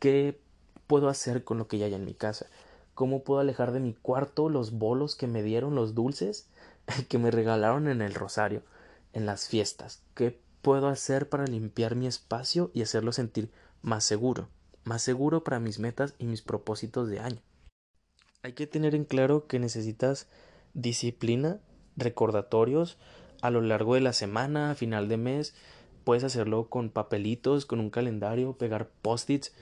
¿qué 0.00 0.38
puedo 0.86 1.08
hacer 1.08 1.44
con 1.44 1.56
lo 1.56 1.66
que 1.66 1.78
ya 1.78 1.86
hay 1.86 1.94
en 1.94 2.04
mi 2.04 2.14
casa? 2.14 2.46
¿Cómo 3.00 3.24
puedo 3.24 3.40
alejar 3.40 3.72
de 3.72 3.80
mi 3.80 3.94
cuarto 3.94 4.50
los 4.50 4.72
bolos 4.72 5.16
que 5.16 5.26
me 5.26 5.42
dieron, 5.42 5.74
los 5.74 5.94
dulces 5.94 6.50
que 7.08 7.16
me 7.16 7.30
regalaron 7.30 7.88
en 7.88 8.02
el 8.02 8.12
rosario, 8.12 8.62
en 9.14 9.24
las 9.24 9.48
fiestas? 9.48 10.02
¿Qué 10.14 10.38
puedo 10.60 10.86
hacer 10.86 11.30
para 11.30 11.46
limpiar 11.46 11.94
mi 11.94 12.06
espacio 12.06 12.70
y 12.74 12.82
hacerlo 12.82 13.12
sentir 13.12 13.50
más 13.80 14.04
seguro? 14.04 14.50
Más 14.84 15.00
seguro 15.00 15.42
para 15.44 15.60
mis 15.60 15.78
metas 15.78 16.14
y 16.18 16.26
mis 16.26 16.42
propósitos 16.42 17.08
de 17.08 17.20
año. 17.20 17.40
Hay 18.42 18.52
que 18.52 18.66
tener 18.66 18.94
en 18.94 19.06
claro 19.06 19.46
que 19.46 19.58
necesitas 19.58 20.28
disciplina, 20.74 21.58
recordatorios 21.96 22.98
a 23.40 23.48
lo 23.48 23.62
largo 23.62 23.94
de 23.94 24.02
la 24.02 24.12
semana, 24.12 24.72
a 24.72 24.74
final 24.74 25.08
de 25.08 25.16
mes. 25.16 25.54
Puedes 26.04 26.22
hacerlo 26.22 26.68
con 26.68 26.90
papelitos, 26.90 27.64
con 27.64 27.80
un 27.80 27.88
calendario, 27.88 28.58
pegar 28.58 28.90
post-its. 29.00 29.54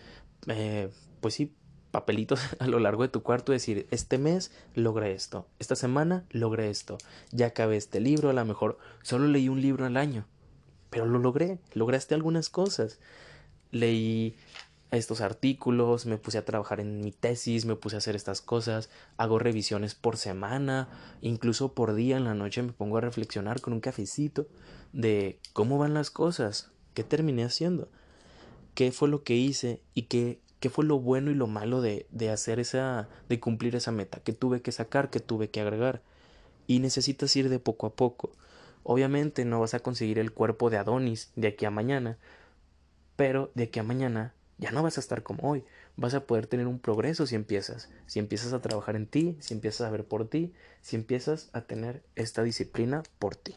Eh, 0.48 0.90
pues 1.20 1.34
sí, 1.34 1.54
papelitos 1.90 2.40
a 2.58 2.66
lo 2.66 2.78
largo 2.78 3.02
de 3.02 3.08
tu 3.08 3.22
cuarto, 3.22 3.52
decir, 3.52 3.86
este 3.90 4.18
mes 4.18 4.50
logré 4.74 5.12
esto, 5.12 5.46
esta 5.58 5.76
semana 5.76 6.24
logré 6.30 6.70
esto, 6.70 6.98
ya 7.30 7.46
acabé 7.46 7.76
este 7.76 8.00
libro, 8.00 8.30
a 8.30 8.34
lo 8.34 8.44
mejor 8.44 8.78
solo 9.02 9.26
leí 9.26 9.48
un 9.48 9.60
libro 9.60 9.86
al 9.86 9.96
año, 9.96 10.26
pero 10.90 11.06
lo 11.06 11.18
logré, 11.18 11.58
lograste 11.74 12.14
algunas 12.14 12.48
cosas. 12.48 12.98
Leí 13.70 14.34
estos 14.90 15.20
artículos, 15.20 16.06
me 16.06 16.16
puse 16.16 16.38
a 16.38 16.44
trabajar 16.44 16.80
en 16.80 17.00
mi 17.00 17.12
tesis, 17.12 17.66
me 17.66 17.76
puse 17.76 17.96
a 17.96 17.98
hacer 17.98 18.16
estas 18.16 18.40
cosas, 18.40 18.88
hago 19.16 19.38
revisiones 19.38 19.94
por 19.94 20.16
semana, 20.16 20.88
incluso 21.20 21.74
por 21.74 21.94
día 21.94 22.16
en 22.16 22.24
la 22.24 22.34
noche 22.34 22.62
me 22.62 22.72
pongo 22.72 22.96
a 22.96 23.02
reflexionar 23.02 23.60
con 23.60 23.74
un 23.74 23.80
cafecito 23.80 24.46
de 24.92 25.40
cómo 25.52 25.78
van 25.78 25.94
las 25.94 26.10
cosas, 26.10 26.70
qué 26.94 27.04
terminé 27.04 27.44
haciendo, 27.44 27.90
qué 28.74 28.90
fue 28.92 29.08
lo 29.08 29.22
que 29.24 29.34
hice 29.34 29.82
y 29.94 30.02
qué 30.02 30.40
qué 30.60 30.70
fue 30.70 30.84
lo 30.84 30.98
bueno 30.98 31.30
y 31.30 31.34
lo 31.34 31.46
malo 31.46 31.80
de, 31.80 32.06
de 32.10 32.30
hacer 32.30 32.58
esa, 32.60 33.08
de 33.28 33.40
cumplir 33.40 33.76
esa 33.76 33.92
meta, 33.92 34.20
que 34.20 34.32
tuve 34.32 34.62
que 34.62 34.72
sacar, 34.72 35.10
que 35.10 35.20
tuve 35.20 35.50
que 35.50 35.60
agregar. 35.60 36.02
Y 36.66 36.80
necesitas 36.80 37.34
ir 37.36 37.48
de 37.48 37.58
poco 37.58 37.86
a 37.86 37.94
poco. 37.94 38.32
Obviamente 38.82 39.44
no 39.44 39.60
vas 39.60 39.74
a 39.74 39.80
conseguir 39.80 40.18
el 40.18 40.32
cuerpo 40.32 40.70
de 40.70 40.78
Adonis 40.78 41.30
de 41.36 41.48
aquí 41.48 41.64
a 41.64 41.70
mañana, 41.70 42.18
pero 43.16 43.50
de 43.54 43.64
aquí 43.64 43.78
a 43.80 43.82
mañana 43.82 44.34
ya 44.58 44.72
no 44.72 44.82
vas 44.82 44.96
a 44.98 45.00
estar 45.00 45.22
como 45.22 45.48
hoy. 45.48 45.64
Vas 45.96 46.14
a 46.14 46.26
poder 46.26 46.46
tener 46.46 46.66
un 46.66 46.78
progreso 46.78 47.26
si 47.26 47.34
empiezas, 47.34 47.90
si 48.06 48.18
empiezas 48.18 48.52
a 48.52 48.60
trabajar 48.60 48.96
en 48.96 49.06
ti, 49.06 49.36
si 49.40 49.54
empiezas 49.54 49.86
a 49.86 49.90
ver 49.90 50.04
por 50.04 50.28
ti, 50.28 50.52
si 50.82 50.96
empiezas 50.96 51.48
a 51.52 51.62
tener 51.62 52.02
esta 52.16 52.42
disciplina 52.42 53.02
por 53.18 53.36
ti. 53.36 53.54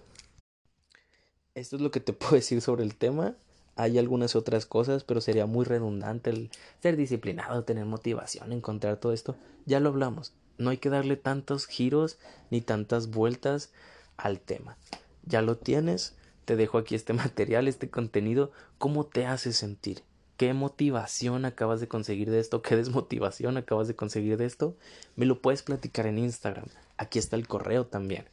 Esto 1.53 1.75
es 1.75 1.81
lo 1.81 1.91
que 1.91 1.99
te 1.99 2.13
puedo 2.13 2.35
decir 2.35 2.61
sobre 2.61 2.83
el 2.83 2.95
tema. 2.95 3.35
Hay 3.75 3.97
algunas 3.97 4.35
otras 4.35 4.65
cosas, 4.65 5.03
pero 5.03 5.21
sería 5.21 5.45
muy 5.45 5.65
redundante 5.65 6.29
el 6.29 6.49
ser 6.81 6.97
disciplinado, 6.97 7.63
tener 7.63 7.85
motivación, 7.85 8.51
encontrar 8.51 8.97
todo 8.97 9.13
esto. 9.13 9.35
Ya 9.65 9.79
lo 9.79 9.89
hablamos. 9.89 10.33
No 10.57 10.69
hay 10.69 10.77
que 10.77 10.89
darle 10.89 11.15
tantos 11.15 11.65
giros 11.65 12.19
ni 12.49 12.61
tantas 12.61 13.09
vueltas 13.09 13.71
al 14.17 14.39
tema. 14.39 14.77
Ya 15.25 15.41
lo 15.41 15.57
tienes. 15.57 16.15
Te 16.45 16.55
dejo 16.55 16.77
aquí 16.77 16.95
este 16.95 17.13
material, 17.13 17.67
este 17.67 17.89
contenido. 17.89 18.51
¿Cómo 18.77 19.05
te 19.05 19.25
hace 19.25 19.53
sentir? 19.53 20.03
¿Qué 20.37 20.53
motivación 20.53 21.45
acabas 21.45 21.79
de 21.79 21.87
conseguir 21.87 22.31
de 22.31 22.39
esto? 22.39 22.61
¿Qué 22.61 22.75
desmotivación 22.75 23.57
acabas 23.57 23.87
de 23.87 23.95
conseguir 23.95 24.37
de 24.37 24.45
esto? 24.45 24.75
Me 25.15 25.25
lo 25.25 25.39
puedes 25.39 25.61
platicar 25.61 26.07
en 26.07 26.17
Instagram. 26.17 26.65
Aquí 26.97 27.19
está 27.19 27.35
el 27.35 27.47
correo 27.47 27.85
también. 27.85 28.25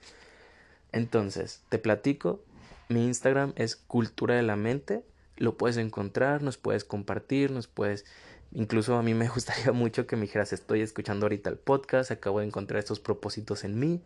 Entonces, 0.90 1.60
te 1.68 1.78
platico. 1.78 2.40
Mi 2.88 3.04
Instagram 3.04 3.52
es 3.56 3.76
cultura 3.76 4.34
de 4.34 4.42
la 4.42 4.56
mente 4.56 5.04
lo 5.38 5.56
puedes 5.56 5.76
encontrar, 5.76 6.42
nos 6.42 6.58
puedes 6.58 6.84
compartir, 6.84 7.50
nos 7.50 7.66
puedes... 7.66 8.04
Incluso 8.52 8.96
a 8.96 9.02
mí 9.02 9.14
me 9.14 9.28
gustaría 9.34 9.72
mucho 9.72 10.06
que 10.06 10.16
me 10.16 10.22
dijeras, 10.22 10.52
estoy 10.52 10.80
escuchando 10.80 11.26
ahorita 11.26 11.50
el 11.50 11.56
podcast, 11.56 12.10
acabo 12.10 12.40
de 12.40 12.46
encontrar 12.46 12.78
estos 12.78 13.00
propósitos 13.00 13.64
en 13.64 13.78
mí. 13.78 14.02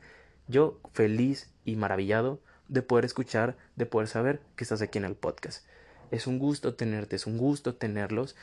Yo 0.48 0.80
feliz 0.92 1.50
y 1.64 1.76
maravillado 1.76 2.40
de 2.68 2.82
poder 2.82 3.04
escuchar, 3.04 3.56
de 3.76 3.86
poder 3.86 4.08
saber 4.08 4.40
que 4.56 4.64
estás 4.64 4.82
aquí 4.82 4.98
en 4.98 5.04
el 5.04 5.14
podcast. 5.14 5.64
Es 6.10 6.26
un 6.26 6.38
gusto 6.38 6.74
tenerte, 6.74 7.16
es 7.16 7.26
un 7.26 7.38
gusto 7.38 7.74
tenerlos. 7.74 8.36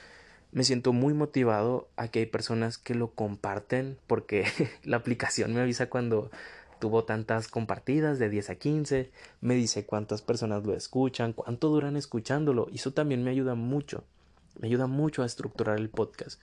me 0.52 0.64
siento 0.64 0.94
muy 0.94 1.14
motivado 1.14 1.90
a 1.96 2.08
que 2.08 2.20
hay 2.20 2.26
personas 2.26 2.78
que 2.78 2.96
lo 2.96 3.12
comparten 3.12 3.98
porque 4.08 4.46
la 4.84 4.98
aplicación 4.98 5.54
me 5.54 5.62
avisa 5.62 5.90
cuando 5.90 6.32
tuvo 6.80 7.04
tantas 7.04 7.48
compartidas 7.48 8.20
de 8.20 8.30
10 8.30 8.50
a 8.50 8.56
15, 8.56 9.12
me 9.42 9.56
dice 9.56 9.86
cuántas 9.86 10.22
personas 10.22 10.66
lo 10.66 10.74
escuchan, 10.74 11.34
cuánto 11.34 11.70
duran 11.70 11.98
escuchándolo 11.98 12.68
y 12.72 12.76
eso 12.76 12.92
también 12.92 13.24
me 13.24 13.32
ayuda 13.32 13.56
mucho, 13.56 14.04
me 14.60 14.68
ayuda 14.68 14.88
mucho 14.88 15.24
a 15.24 15.26
estructurar 15.26 15.78
el 15.78 15.90
podcast. 15.90 16.40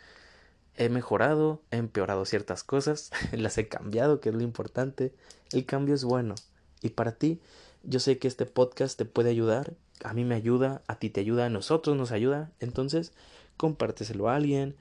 He 0.78 0.90
mejorado, 0.90 1.62
he 1.70 1.76
empeorado 1.76 2.24
ciertas 2.26 2.62
cosas, 2.62 3.10
las 3.32 3.56
he 3.58 3.68
cambiado, 3.68 4.20
que 4.20 4.28
es 4.28 4.34
lo 4.34 4.42
importante. 4.42 5.12
El 5.52 5.64
cambio 5.64 5.94
es 5.94 6.04
bueno. 6.04 6.34
Y 6.82 6.90
para 6.90 7.12
ti, 7.12 7.40
yo 7.82 7.98
sé 7.98 8.18
que 8.18 8.28
este 8.28 8.44
podcast 8.44 8.98
te 8.98 9.06
puede 9.06 9.30
ayudar, 9.30 9.72
a 10.04 10.12
mí 10.12 10.24
me 10.24 10.34
ayuda, 10.34 10.82
a 10.86 10.98
ti 10.98 11.08
te 11.08 11.20
ayuda, 11.20 11.46
a 11.46 11.50
nosotros 11.50 11.96
nos 11.96 12.12
ayuda. 12.12 12.50
Entonces, 12.60 13.12
compárteselo 13.56 14.28
a 14.28 14.36
alguien, 14.36 14.76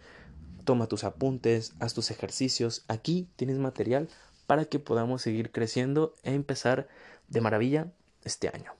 toma 0.65 0.87
tus 0.87 1.05
apuntes, 1.05 1.73
haz 1.79 1.93
tus 1.93 2.11
ejercicios. 2.11 2.83
Aquí 2.89 3.27
tienes 3.37 3.57
material 3.57 4.09
para 4.47 4.65
que 4.65 4.79
podamos 4.79 5.21
seguir 5.21 5.51
creciendo 5.51 6.13
e 6.23 6.33
empezar 6.33 6.87
de 7.27 7.41
maravilla 7.41 7.91
este 8.23 8.49
año. 8.49 8.73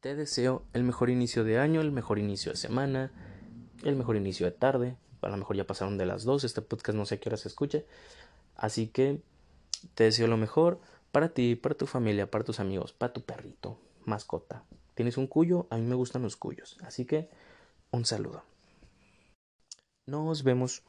Te 0.00 0.14
deseo 0.14 0.62
el 0.72 0.84
mejor 0.84 1.10
inicio 1.10 1.44
de 1.44 1.58
año, 1.58 1.80
el 1.80 1.92
mejor 1.92 2.18
inicio 2.18 2.52
de 2.52 2.58
semana, 2.58 3.10
el 3.82 3.96
mejor 3.96 4.16
inicio 4.16 4.46
de 4.46 4.52
tarde. 4.52 4.96
A 5.22 5.28
lo 5.28 5.36
mejor 5.36 5.56
ya 5.56 5.66
pasaron 5.66 5.98
de 5.98 6.06
las 6.06 6.24
dos, 6.24 6.44
este 6.44 6.62
podcast 6.62 6.96
no 6.96 7.06
sé 7.06 7.16
a 7.16 7.18
qué 7.18 7.28
hora 7.28 7.36
se 7.36 7.48
escuche. 7.48 7.86
Así 8.54 8.86
que 8.88 9.20
te 9.94 10.04
deseo 10.04 10.28
lo 10.28 10.36
mejor 10.36 10.80
para 11.12 11.30
ti, 11.30 11.56
para 11.56 11.74
tu 11.74 11.86
familia, 11.86 12.30
para 12.30 12.44
tus 12.44 12.60
amigos, 12.60 12.92
para 12.92 13.12
tu 13.12 13.22
perrito, 13.22 13.78
mascota. 14.04 14.64
¿Tienes 14.94 15.16
un 15.16 15.26
cuyo? 15.26 15.66
A 15.70 15.76
mí 15.76 15.82
me 15.82 15.94
gustan 15.94 16.22
los 16.22 16.36
cuyos. 16.36 16.78
Así 16.82 17.04
que 17.04 17.28
un 17.90 18.04
saludo. 18.04 18.44
Nos 20.06 20.42
vemos. 20.42 20.82